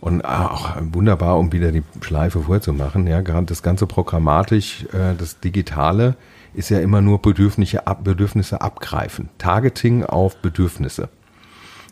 [0.00, 5.40] Und auch wunderbar, um wieder die Schleife vorzumachen, ja, gerade das ganze programmatisch, äh, das
[5.40, 6.16] Digitale
[6.54, 9.28] ist ja immer nur Bedürfnisse, Bedürfnisse abgreifen.
[9.38, 11.08] Targeting auf Bedürfnisse.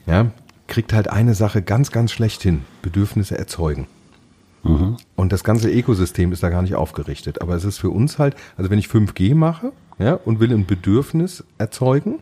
[0.06, 0.30] Ja,
[0.68, 2.62] kriegt halt eine Sache ganz, ganz schlecht hin.
[2.82, 3.86] Bedürfnisse erzeugen.
[5.14, 7.40] Und das ganze Ökosystem ist da gar nicht aufgerichtet.
[7.40, 10.66] Aber es ist für uns halt, also wenn ich 5G mache, ja, und will ein
[10.66, 12.18] Bedürfnis erzeugen,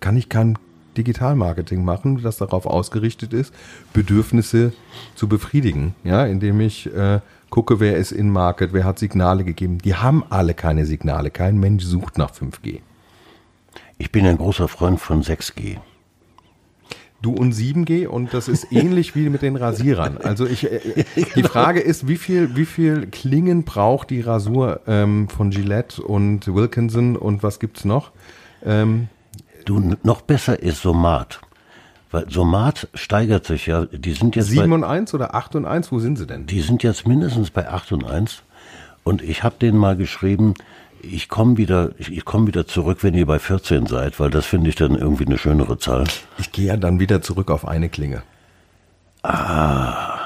[0.00, 0.58] kann ich kein
[0.96, 3.54] Digitalmarketing machen, das darauf ausgerichtet ist,
[3.92, 4.72] Bedürfnisse
[5.14, 7.20] zu befriedigen, ja, indem ich äh,
[7.50, 9.78] gucke, wer ist in Market, wer hat Signale gegeben.
[9.78, 11.30] Die haben alle keine Signale.
[11.30, 12.80] Kein Mensch sucht nach 5G.
[13.98, 15.78] ich bin ein großer Freund von 6G.
[17.22, 20.18] Du und 7G und das ist ähnlich wie mit den Rasierern.
[20.18, 21.04] Also ich, äh,
[21.36, 26.52] die Frage ist, wie viel, wie viel Klingen braucht die Rasur ähm, von Gillette und
[26.52, 28.10] Wilkinson und was gibt's noch?
[28.64, 29.08] Ähm,
[29.64, 31.40] Du, noch besser ist Somat.
[32.10, 33.86] Weil Somat steigert sich ja.
[33.86, 36.46] Die sind jetzt 7 bei, und 1 oder 8 und 1, wo sind sie denn?
[36.46, 38.42] die sind jetzt mindestens bei 8 und 1.
[39.04, 40.54] Und ich habe denen mal geschrieben,
[41.02, 44.46] ich komme wieder, ich, ich komme wieder zurück, wenn ihr bei 14 seid, weil das
[44.46, 46.04] finde ich dann irgendwie eine schönere Zahl.
[46.38, 48.22] Ich gehe ja dann wieder zurück auf eine Klinge.
[49.22, 50.18] Ah.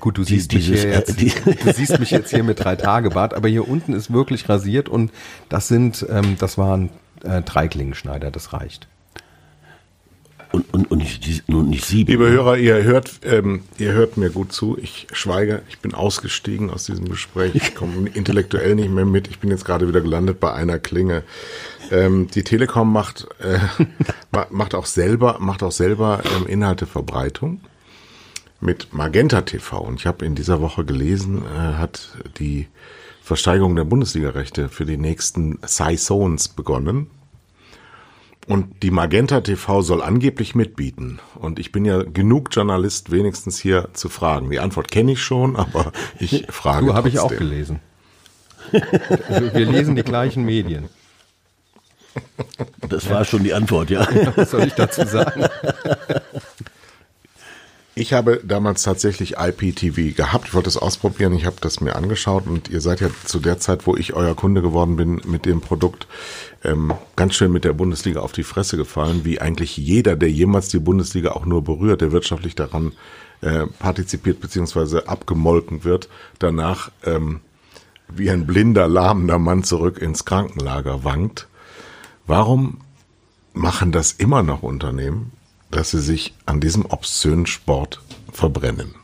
[0.00, 1.32] Gut, du siehst, mich dieses, jetzt, die-
[1.62, 4.88] du siehst mich jetzt hier mit drei Tage Bart, aber hier unten ist wirklich rasiert
[4.88, 5.12] und
[5.50, 6.88] das sind, ähm, das waren
[7.24, 8.88] äh, drei Klingenschneider, das reicht.
[10.50, 12.10] Und, und, und, nicht, und nicht sieben.
[12.10, 14.76] Liebe Hörer, ihr hört, ähm, ihr hört mir gut zu.
[14.76, 15.62] Ich schweige.
[15.70, 17.54] Ich bin ausgestiegen aus diesem Gespräch.
[17.54, 19.28] Ich komme intellektuell nicht mehr mit.
[19.28, 21.22] Ich bin jetzt gerade wieder gelandet bei einer Klinge.
[21.90, 23.60] Ähm, die Telekom macht äh,
[24.30, 27.62] ma- macht auch selber macht auch selber ähm, Inhalteverbreitung
[28.60, 29.80] mit Magenta TV.
[29.80, 32.08] Und ich habe in dieser Woche gelesen, äh, hat
[32.38, 32.68] die
[33.32, 37.06] Versteigerung der Bundesligarechte für die nächsten Saisons begonnen.
[38.46, 41.18] Und die Magenta TV soll angeblich mitbieten.
[41.36, 44.50] Und ich bin ja genug Journalist, wenigstens hier zu fragen.
[44.50, 46.84] Die Antwort kenne ich schon, aber ich frage.
[46.84, 47.80] Du habe ich auch gelesen.
[49.30, 50.90] Also wir lesen die gleichen Medien.
[52.86, 54.06] Das war schon die Antwort, ja.
[54.36, 55.46] Was soll ich dazu sagen?
[57.94, 60.48] Ich habe damals tatsächlich IPTV gehabt.
[60.48, 61.34] Ich wollte es ausprobieren.
[61.34, 64.34] Ich habe das mir angeschaut und ihr seid ja zu der Zeit, wo ich euer
[64.34, 66.06] Kunde geworden bin mit dem Produkt,
[66.64, 70.68] ähm, ganz schön mit der Bundesliga auf die Fresse gefallen, wie eigentlich jeder, der jemals
[70.68, 72.92] die Bundesliga auch nur berührt, der wirtschaftlich daran
[73.42, 77.40] äh, partizipiert beziehungsweise abgemolken wird, danach ähm,
[78.08, 81.46] wie ein blinder, lahmender Mann zurück ins Krankenlager wankt.
[82.26, 82.78] Warum
[83.52, 85.32] machen das immer noch Unternehmen,
[85.72, 88.00] dass sie sich an diesem obszönen Sport
[88.32, 88.94] verbrennen?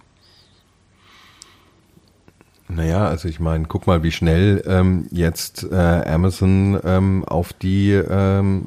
[2.71, 7.93] Naja, also ich meine, guck mal, wie schnell ähm, jetzt äh, Amazon ähm, auf die
[7.93, 8.67] ähm,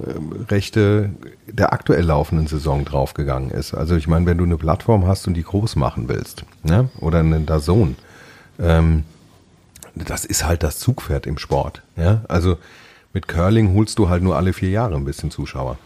[0.50, 1.12] Rechte
[1.46, 3.76] der aktuell laufenden Saison draufgegangen ist.
[3.76, 6.90] Also ich meine, wenn du eine Plattform hast und die groß machen willst, ne?
[7.00, 7.94] oder einen Dazone,
[8.60, 9.04] ähm,
[9.94, 11.84] das ist halt das Zugpferd im Sport.
[11.96, 12.22] Ja?
[12.28, 12.58] Also
[13.14, 15.78] mit Curling holst du halt nur alle vier Jahre ein bisschen Zuschauer.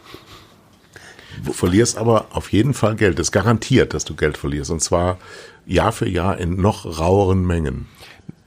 [1.43, 3.19] Du verlierst aber auf jeden Fall Geld.
[3.19, 4.71] Es ist garantiert, dass du Geld verlierst.
[4.71, 5.17] Und zwar
[5.65, 7.87] Jahr für Jahr in noch raueren Mengen.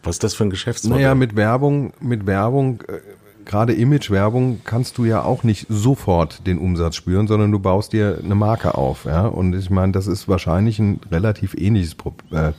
[0.02, 1.02] Was ist das für ein Geschäftsmodell?
[1.02, 3.00] Naja, mit Werbung, mit Werbung, äh,
[3.44, 8.20] gerade Image-Werbung, kannst du ja auch nicht sofort den Umsatz spüren, sondern du baust dir
[8.22, 9.04] eine Marke auf.
[9.04, 9.26] Ja?
[9.26, 12.52] Und ich meine, das ist wahrscheinlich ein relativ ähnliches Pro äh,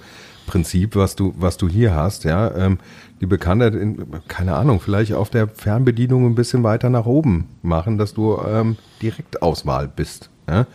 [0.48, 2.24] Prinzip, was du, was du hier hast.
[2.24, 2.48] Ja?
[3.22, 7.98] Die Bekanntheit, in, keine Ahnung, vielleicht auf der Fernbedienung ein bisschen weiter nach oben machen,
[7.98, 10.30] dass du ähm, Direktauswahl bist.
[10.48, 10.66] Ja?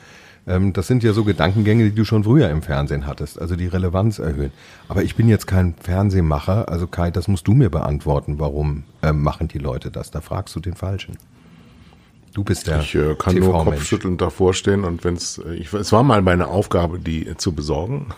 [0.47, 3.67] Ähm, das sind ja so Gedankengänge, die du schon früher im Fernsehen hattest, also die
[3.67, 4.53] Relevanz erhöhen.
[4.89, 9.23] Aber ich bin jetzt kein Fernsehmacher, also Kai, das musst du mir beantworten, warum ähm,
[9.23, 10.11] machen die Leute das?
[10.11, 11.17] Da fragst du den Falschen.
[12.35, 16.03] Du bist der Ich äh, kann nur kopfschüttelnd davor stehen und wenn es, es war
[16.03, 18.09] mal meine Aufgabe, die äh, zu besorgen.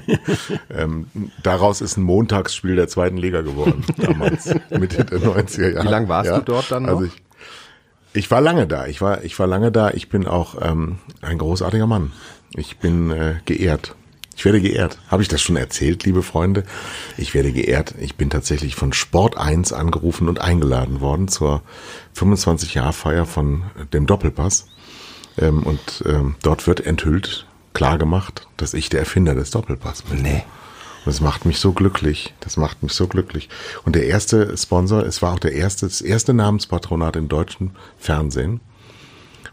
[0.70, 1.06] ähm,
[1.42, 5.86] daraus ist ein Montagsspiel der zweiten Liga geworden, damals, Mitte der 90er Jahre.
[5.86, 6.90] Wie lang warst du dort dann noch?
[6.90, 7.22] Also ich,
[8.12, 11.38] ich war lange da, ich war, ich war lange da, ich bin auch ähm, ein
[11.38, 12.12] großartiger Mann.
[12.54, 13.96] Ich bin äh, geehrt.
[14.36, 14.98] Ich werde geehrt.
[15.08, 16.64] Habe ich das schon erzählt, liebe Freunde?
[17.16, 17.94] Ich werde geehrt.
[18.00, 21.62] Ich bin tatsächlich von Sport 1 angerufen und eingeladen worden zur
[22.16, 24.66] 25-Jahr-Feier von dem Doppelpass.
[25.38, 30.22] Ähm, und ähm, dort wird enthüllt, klar gemacht, dass ich der Erfinder des Doppelpass bin.
[30.22, 30.44] Nee.
[31.04, 32.34] Und das macht mich so glücklich.
[32.40, 33.48] Das macht mich so glücklich.
[33.84, 38.60] Und der erste Sponsor, es war auch der erste, das erste Namenspatronat im deutschen Fernsehen,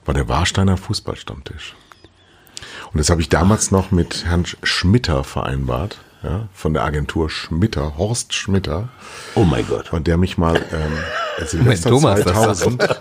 [0.05, 1.75] war der Warsteiner Fußballstammtisch.
[2.93, 7.97] Und das habe ich damals noch mit Herrn Schmitter vereinbart, ja, von der Agentur Schmitter,
[7.97, 8.89] Horst Schmitter,
[9.35, 9.91] Oh mein Gott.
[9.91, 10.97] und der mich mal ähm,
[11.45, 12.87] Silvester Thomas das 2000,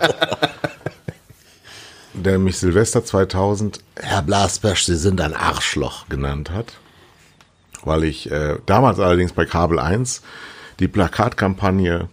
[2.13, 6.73] der mich Silvester 2000 Herr Blasberg, Sie sind ein Arschloch genannt hat,
[7.83, 10.21] weil ich äh, damals allerdings bei Kabel 1
[10.79, 12.09] die Plakatkampagne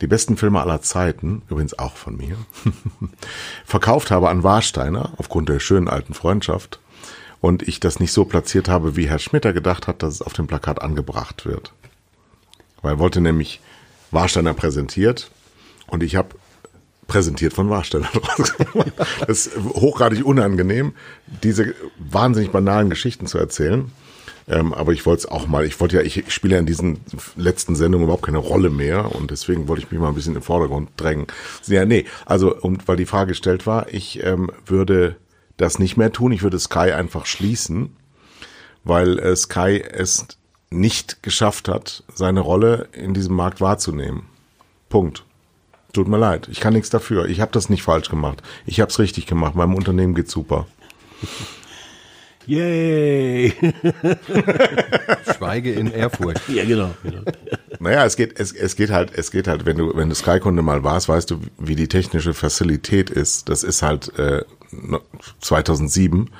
[0.00, 2.36] die besten Filme aller Zeiten, übrigens auch von mir,
[3.64, 6.80] verkauft habe an Warsteiner aufgrund der schönen alten Freundschaft
[7.42, 10.32] und ich das nicht so platziert habe, wie Herr Schmitter gedacht hat, dass es auf
[10.32, 11.72] dem Plakat angebracht wird.
[12.80, 13.60] Weil er wollte nämlich
[14.12, 15.30] Warsteiner präsentiert
[15.88, 16.36] und ich habe
[17.08, 18.08] präsentiert von Warsteiner.
[19.26, 20.94] das ist hochgradig unangenehm,
[21.42, 23.90] diese wahnsinnig banalen Geschichten zu erzählen.
[24.48, 27.00] Ähm, aber ich wollte es auch mal, ich wollte ja, ich spiele ja in diesen
[27.36, 30.42] letzten Sendungen überhaupt keine Rolle mehr und deswegen wollte ich mich mal ein bisschen im
[30.42, 31.26] Vordergrund drängen.
[31.66, 35.16] Ja, nee, also, um, weil die Frage gestellt war, ich ähm, würde
[35.56, 36.32] das nicht mehr tun.
[36.32, 37.96] Ich würde Sky einfach schließen,
[38.84, 40.26] weil äh, Sky es
[40.70, 44.24] nicht geschafft hat, seine Rolle in diesem Markt wahrzunehmen.
[44.88, 45.24] Punkt.
[45.92, 47.26] Tut mir leid, ich kann nichts dafür.
[47.26, 48.42] Ich habe das nicht falsch gemacht.
[48.64, 49.54] Ich habe es richtig gemacht.
[49.54, 50.66] Meinem Unternehmen geht's super.
[52.46, 53.52] Yay!
[55.36, 56.40] Schweige in Ehrfurcht.
[56.48, 56.90] ja, genau.
[57.02, 57.22] genau.
[57.78, 60.62] Naja, es geht, es, es geht halt, es geht halt, wenn du, wenn du Sky-Kunde
[60.62, 63.48] mal warst, weißt du, wie die technische Facilität ist.
[63.48, 64.42] Das ist halt äh,
[65.40, 66.30] 2007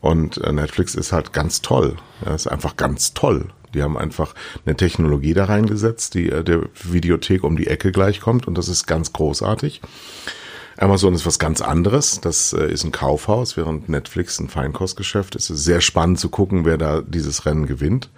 [0.00, 1.96] und äh, Netflix ist halt ganz toll.
[2.24, 3.48] Ja, ist einfach ganz toll.
[3.74, 4.34] Die haben einfach
[4.66, 8.68] eine Technologie da reingesetzt, die äh, der Videothek um die Ecke gleich kommt und das
[8.68, 9.80] ist ganz großartig.
[10.78, 12.20] Amazon ist was ganz anderes.
[12.20, 15.50] Das äh, ist ein Kaufhaus, während Netflix ein Feinkostgeschäft ist.
[15.50, 18.10] Es ist sehr spannend zu gucken, wer da dieses Rennen gewinnt.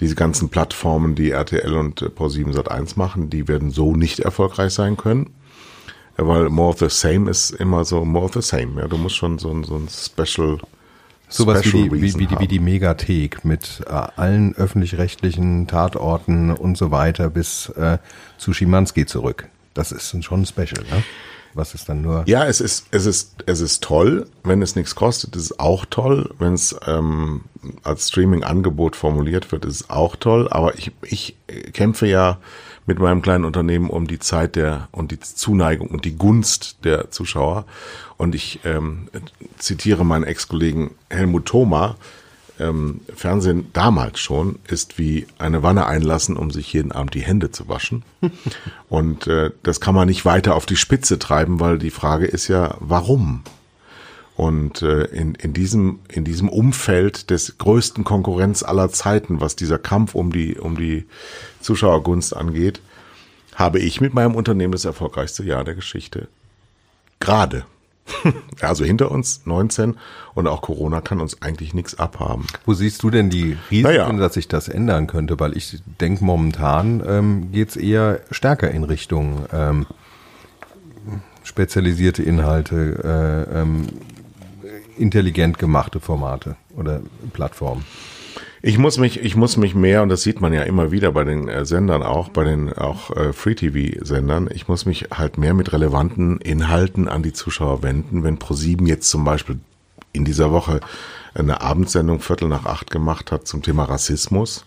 [0.00, 4.72] Diese ganzen Plattformen, die RTL und äh, Pro7 Sat1 machen, die werden so nicht erfolgreich
[4.72, 5.30] sein können.
[6.18, 8.80] Ja, weil more of the same ist immer so more of the same.
[8.80, 10.58] Ja, du musst schon so ein, so ein Special
[11.30, 16.78] Sowas wie die, wie, wie, die, wie die Megathek mit äh, allen öffentlich-rechtlichen Tatorten und
[16.78, 17.98] so weiter bis äh,
[18.38, 19.48] zu Schimanski zurück.
[19.74, 21.04] Das ist schon ein Special, ne?
[21.58, 22.22] Was ist dann nur.
[22.28, 25.84] Ja, es ist, es ist, es ist toll, wenn es nichts kostet, ist es auch
[25.86, 26.32] toll.
[26.38, 27.40] Wenn es ähm,
[27.82, 30.46] als Streaming-Angebot formuliert wird, ist es auch toll.
[30.52, 31.36] Aber ich, ich
[31.72, 32.38] kämpfe ja
[32.86, 37.10] mit meinem kleinen Unternehmen um die Zeit der und die Zuneigung und die Gunst der
[37.10, 37.64] Zuschauer.
[38.16, 39.08] Und ich ähm,
[39.58, 41.96] zitiere meinen Ex-Kollegen Helmut Thoma,
[42.58, 47.50] ähm, Fernsehen damals schon ist wie eine Wanne einlassen, um sich jeden Abend die Hände
[47.50, 48.04] zu waschen.
[48.88, 52.48] Und äh, das kann man nicht weiter auf die Spitze treiben, weil die Frage ist
[52.48, 53.42] ja, warum?
[54.36, 59.78] Und äh, in, in, diesem, in diesem Umfeld des größten Konkurrenz aller Zeiten, was dieser
[59.78, 61.06] Kampf um die, um die
[61.60, 62.80] Zuschauergunst angeht,
[63.56, 66.28] habe ich mit meinem Unternehmen das erfolgreichste Jahr der Geschichte.
[67.18, 67.66] Gerade.
[68.60, 69.96] Also hinter uns 19
[70.34, 72.46] und auch Corona kann uns eigentlich nichts abhaben.
[72.66, 74.12] Wo siehst du denn die Risiken, Naja.
[74.12, 75.38] dass sich das ändern könnte?
[75.38, 79.86] Weil ich denke, momentan ähm, geht's eher stärker in Richtung ähm,
[81.44, 83.86] spezialisierte Inhalte, äh, ähm,
[84.98, 87.00] intelligent gemachte Formate oder
[87.32, 87.84] Plattformen.
[88.60, 91.22] Ich muss mich, ich muss mich mehr, und das sieht man ja immer wieder bei
[91.22, 95.72] den äh, Sendern auch, bei den auch äh, Free-TV-Sendern, ich muss mich halt mehr mit
[95.72, 98.24] relevanten Inhalten an die Zuschauer wenden.
[98.24, 99.60] Wenn ProSieben jetzt zum Beispiel
[100.12, 100.80] in dieser Woche
[101.34, 104.64] eine Abendsendung Viertel nach acht gemacht hat zum Thema Rassismus,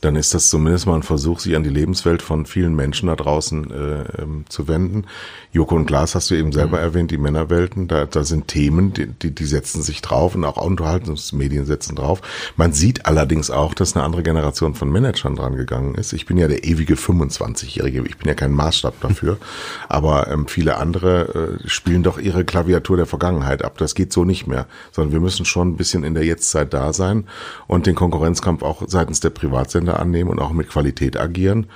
[0.00, 3.16] dann ist das zumindest mal ein Versuch, sich an die Lebenswelt von vielen Menschen da
[3.16, 5.06] draußen äh, ähm, zu wenden.
[5.50, 9.06] Joko und Glas hast du eben selber erwähnt, die Männerwelten, da, da sind Themen, die,
[9.06, 12.20] die, die setzen sich drauf und auch Unterhaltungsmedien setzen drauf.
[12.56, 16.12] Man sieht allerdings auch, dass eine andere Generation von Managern dran gegangen ist.
[16.12, 19.38] Ich bin ja der ewige 25-Jährige, ich bin ja kein Maßstab dafür,
[19.88, 23.78] aber ähm, viele andere äh, spielen doch ihre Klaviatur der Vergangenheit ab.
[23.78, 26.92] Das geht so nicht mehr, sondern wir müssen schon ein bisschen in der Jetztzeit da
[26.92, 27.24] sein
[27.66, 31.66] und den Konkurrenzkampf auch seitens der Privatsender annehmen und auch mit Qualität agieren.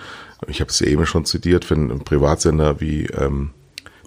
[0.48, 3.50] Ich habe es ja eben schon zitiert, wenn ein Privatsender wie ähm,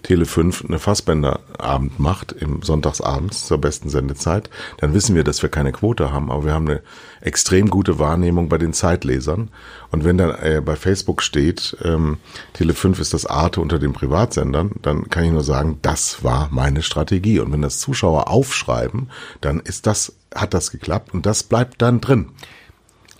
[0.06, 5.48] Tele 5 eine Fassbänderabend macht, im Sonntagsabends zur besten Sendezeit, dann wissen wir, dass wir
[5.48, 6.82] keine Quote haben, aber wir haben eine
[7.20, 9.50] extrem gute Wahrnehmung bei den Zeitlesern.
[9.90, 12.18] Und wenn dann äh, bei Facebook steht, ähm,
[12.52, 16.48] Tele 5 ist das Arte unter den Privatsendern, dann kann ich nur sagen, das war
[16.52, 17.40] meine Strategie.
[17.40, 22.00] Und wenn das Zuschauer aufschreiben, dann ist das, hat das geklappt und das bleibt dann
[22.00, 22.28] drin.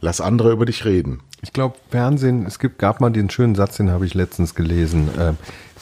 [0.07, 1.19] Lass andere über dich reden.
[1.43, 5.09] Ich glaube, Fernsehen, es gibt, gab mal den schönen Satz, den habe ich letztens gelesen,
[5.19, 5.33] äh,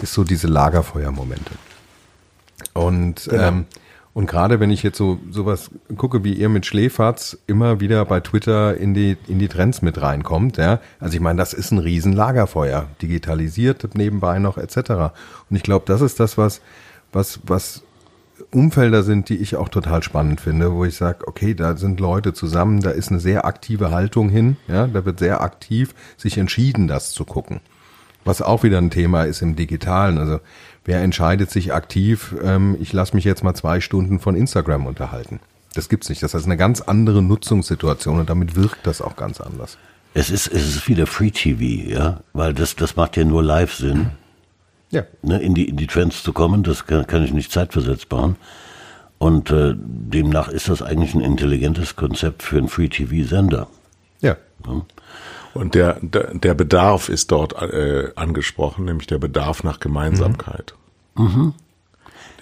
[0.02, 1.50] ist so diese Lagerfeuermomente.
[2.72, 3.42] Und, Genau.
[3.42, 3.66] ähm,
[4.14, 8.20] und gerade wenn ich jetzt so sowas gucke, wie ihr mit Schläferz immer wieder bei
[8.20, 11.78] Twitter in die, in die Trends mit reinkommt, ja, also ich meine, das ist ein
[11.78, 14.76] riesen Lagerfeuer, digitalisiert nebenbei noch etc.
[15.50, 16.62] Und ich glaube, das ist das, was,
[17.12, 17.82] was, was
[18.50, 22.32] Umfelder sind, die ich auch total spannend finde, wo ich sage, okay, da sind Leute
[22.32, 26.88] zusammen, da ist eine sehr aktive Haltung hin, ja, da wird sehr aktiv sich entschieden,
[26.88, 27.60] das zu gucken.
[28.24, 30.18] Was auch wieder ein Thema ist im Digitalen.
[30.18, 30.40] Also
[30.84, 35.40] wer entscheidet sich aktiv, ähm, ich lasse mich jetzt mal zwei Stunden von Instagram unterhalten.
[35.74, 36.22] Das gibt's nicht.
[36.22, 39.76] Das ist eine ganz andere Nutzungssituation und damit wirkt das auch ganz anders.
[40.14, 43.74] Es ist, es ist wieder Free TV, ja, weil das, das macht ja nur live
[43.74, 44.10] Sinn,
[44.94, 45.02] Ja.
[45.22, 46.62] ne, in die, in die Trends zu kommen.
[46.62, 48.36] Das kann, kann ich nicht zeitversetzt bauen.
[49.18, 53.68] Und äh, demnach ist das eigentlich ein intelligentes Konzept für einen Free TV Sender.
[54.20, 54.36] Ja.
[55.54, 60.74] Und der, der, der Bedarf ist dort äh, angesprochen, nämlich der Bedarf nach Gemeinsamkeit.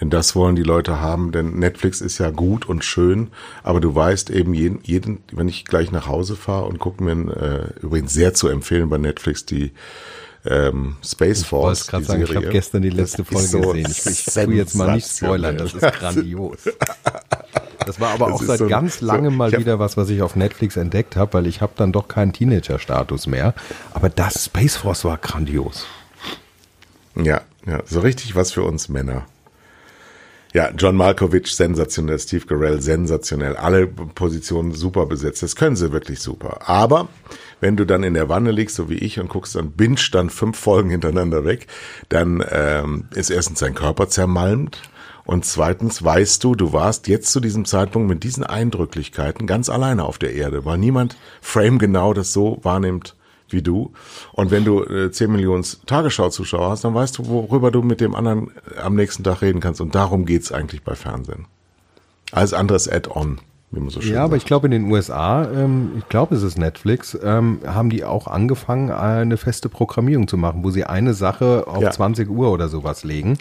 [0.01, 3.29] Denn das wollen die Leute haben, denn Netflix ist ja gut und schön,
[3.63, 7.13] aber du weißt eben jeden, jeden wenn ich gleich nach Hause fahre und gucke mir,
[7.37, 9.71] äh, übrigens sehr zu empfehlen bei Netflix die
[10.45, 11.87] ähm, Space Ich wollte Force.
[11.87, 13.89] gerade die sagen, ich habe gestern die letzte Folge so gesehen.
[13.91, 16.59] Ich, ich tu jetzt mal nicht spoilern, das ist grandios.
[17.87, 20.09] Das war aber Das auch seit so ganz so- langem mal hab- wieder was, was
[20.09, 23.55] ich auf Netflix entdeckt habe, weil ich habe dann doch keinen Teenager-Status mehr.
[23.95, 25.85] Aber das Space Force war grandios.
[27.17, 29.27] Ja, ja, so richtig was für uns Männer.
[30.55, 35.43] Ja, John Malkovich sensationell, Steve Carell sensationell, alle Positionen super besetzt.
[35.43, 36.69] Das können sie wirklich super.
[36.69, 37.09] Aber
[37.61, 40.29] wenn du dann in der Wanne liegst, so wie ich, und guckst dann binge dann
[40.29, 41.69] fünf Folgen hintereinander weg,
[42.11, 44.83] dann ähm, ist erstens dein Körper zermalmt
[45.25, 50.05] und zweitens weißt du, du warst jetzt zu diesem Zeitpunkt mit diesen Eindrücklichkeiten ganz alleine
[50.05, 53.15] auf der Erde, weil niemand frame genau das so wahrnimmt
[53.53, 53.93] wie du.
[54.33, 58.15] Und wenn du äh, 10 Millionen Tagesschau-Zuschauer hast, dann weißt du, worüber du mit dem
[58.15, 59.81] anderen äh, am nächsten Tag reden kannst.
[59.81, 61.47] Und darum geht's eigentlich bei Fernsehen.
[62.33, 63.41] Alles andere ist Add-on,
[63.71, 64.43] wie man so schön Ja, aber sagt.
[64.43, 68.27] ich glaube in den USA, ähm, ich glaube es ist Netflix, ähm, haben die auch
[68.27, 71.91] angefangen, eine feste Programmierung zu machen, wo sie eine Sache auf Ja.
[71.91, 73.39] 20 Uhr oder sowas legen.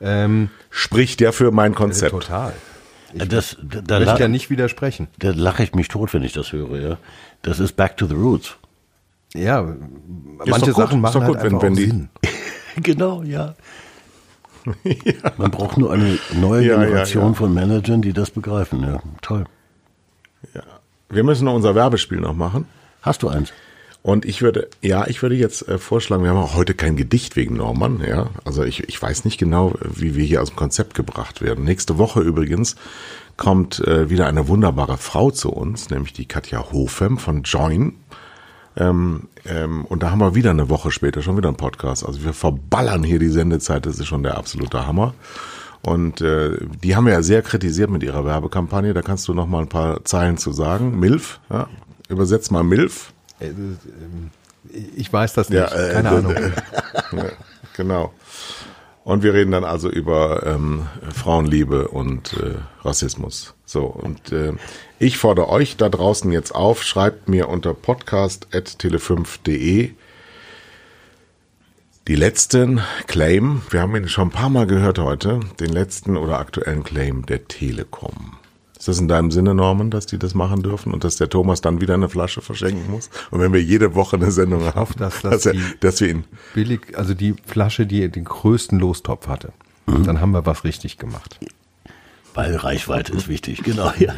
[0.00, 2.12] Ähm, Spricht ja für mein Konzept.
[2.12, 2.52] total.
[3.14, 5.08] Das, da, da, Ich möchte ja nicht widersprechen.
[5.18, 6.78] da lache ich mich tot, wenn ich das höre.
[6.78, 6.98] Ja.
[7.42, 8.56] Das ist Back to the Roots.
[9.34, 12.08] Ja, Ist manche Sachen machen halt gut, wenn- einfach wenn auch die- Sinn.
[12.82, 13.54] genau, ja.
[15.38, 17.34] Man braucht nur eine neue Ja, ja, Generation ja.
[17.34, 18.82] von Managern, die das begreifen.
[18.82, 19.44] Ja, toll.
[21.10, 22.66] Wir müssen noch unser Werbespiel noch machen.
[23.02, 23.52] Hast du eins?
[24.02, 27.34] Und ich würde, ja, ich würde jetzt äh, vorschlagen, wir haben auch heute kein Gedicht
[27.34, 28.28] wegen Norman, ja.
[28.44, 31.64] Also ich, ich weiß nicht genau, wie wir hier aus dem Konzept gebracht werden.
[31.64, 32.76] Nächste Woche übrigens
[33.36, 37.94] kommt äh, wieder eine wunderbare Frau zu uns, nämlich die Katja Hofem von Join.
[38.78, 42.06] Ähm, ähm, und da haben wir wieder eine Woche später schon wieder einen Podcast.
[42.06, 45.14] Also wir verballern hier die Sendezeit, das ist schon der absolute Hammer.
[45.82, 48.94] Und äh, die haben wir ja sehr kritisiert mit ihrer Werbekampagne.
[48.94, 50.98] Da kannst du noch mal ein paar Zeilen zu sagen.
[50.98, 51.68] Milf, ja,
[52.08, 53.12] übersetzt mal Milf.
[53.40, 54.30] Äh, ähm,
[54.96, 56.34] Ich weiß das nicht, Ja, äh, keine äh, Ahnung.
[57.76, 58.12] Genau.
[59.04, 63.54] Und wir reden dann also über ähm, Frauenliebe und äh, Rassismus.
[63.68, 64.54] So, und äh,
[64.98, 69.90] ich fordere euch da draußen jetzt auf, schreibt mir unter podcast.tele5.de
[72.06, 76.38] die letzten Claim, wir haben ihn schon ein paar Mal gehört heute, den letzten oder
[76.38, 78.38] aktuellen Claim der Telekom.
[78.78, 81.60] Ist das in deinem Sinne, Norman, dass die das machen dürfen und dass der Thomas
[81.60, 83.10] dann wieder eine Flasche verschenken muss?
[83.30, 86.24] Und wenn wir jede Woche eine Sendung haben, dass dass, das er, dass wir ihn
[86.54, 89.52] Billig, also die Flasche, die den größten Lostopf hatte.
[89.86, 91.38] Dann haben wir was richtig gemacht.
[92.34, 93.92] Weil Reichweite ist wichtig, genau.
[93.98, 94.14] Ja.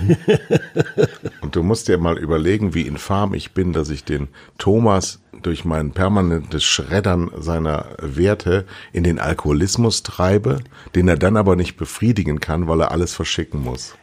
[1.40, 5.64] Und du musst dir mal überlegen, wie infam ich bin, dass ich den Thomas durch
[5.64, 10.60] mein permanentes Schreddern seiner Werte in den Alkoholismus treibe,
[10.94, 13.94] den er dann aber nicht befriedigen kann, weil er alles verschicken muss.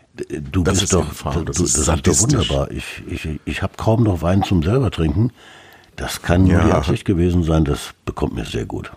[0.52, 2.72] Du Das bist ist doch, infam, du, das das, ist das ist doch wunderbar.
[2.72, 5.32] Ich, ich, ich habe kaum noch Wein zum selber trinken.
[5.96, 6.66] Das kann nur Ja.
[6.66, 7.66] die Absicht gewesen sein.
[7.66, 8.92] Das bekommt mir sehr gut.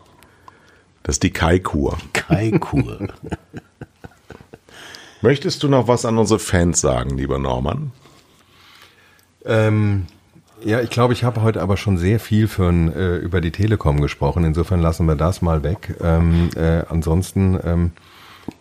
[1.02, 1.98] Das ist die Kai-Kur.
[2.14, 3.08] Kai-Kur.
[5.22, 7.92] Möchtest du noch was an unsere Fans sagen, lieber Norman?
[9.44, 10.06] Ähm,
[10.64, 14.00] ja, ich glaube, ich habe heute aber schon sehr viel für, äh, über die Telekom
[14.00, 14.44] gesprochen.
[14.44, 15.94] Insofern lassen wir das mal weg.
[16.02, 17.92] Ähm, äh, ansonsten ähm,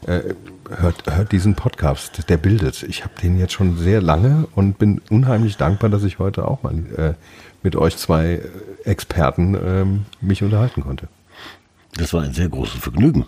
[0.05, 0.33] äh,
[0.69, 2.83] hört, hört diesen Podcast, der bildet.
[2.83, 6.63] Ich habe den jetzt schon sehr lange und bin unheimlich dankbar, dass ich heute auch
[6.63, 7.13] mal äh,
[7.63, 8.41] mit euch zwei äh,
[8.83, 11.07] Experten ähm, mich unterhalten konnte.
[11.97, 13.25] Das war ein sehr großes Vergnügen.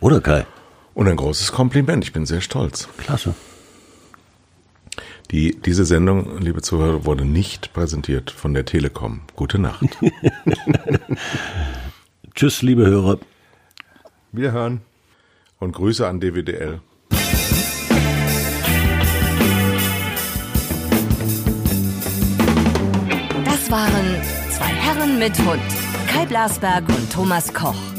[0.00, 0.46] Oder Kai?
[0.94, 2.88] Und ein großes Kompliment, ich bin sehr stolz.
[2.98, 3.34] Klasse.
[5.30, 9.22] Die, diese Sendung, liebe Zuhörer, wurde nicht präsentiert von der Telekom.
[9.34, 9.82] Gute Nacht.
[12.34, 13.18] Tschüss, liebe Hörer.
[14.32, 14.82] Wir hören.
[15.58, 16.80] Und Grüße an DWDL.
[23.44, 25.62] Das waren zwei Herren mit Hund.
[26.08, 27.91] Kai Blasberg und Thomas Koch.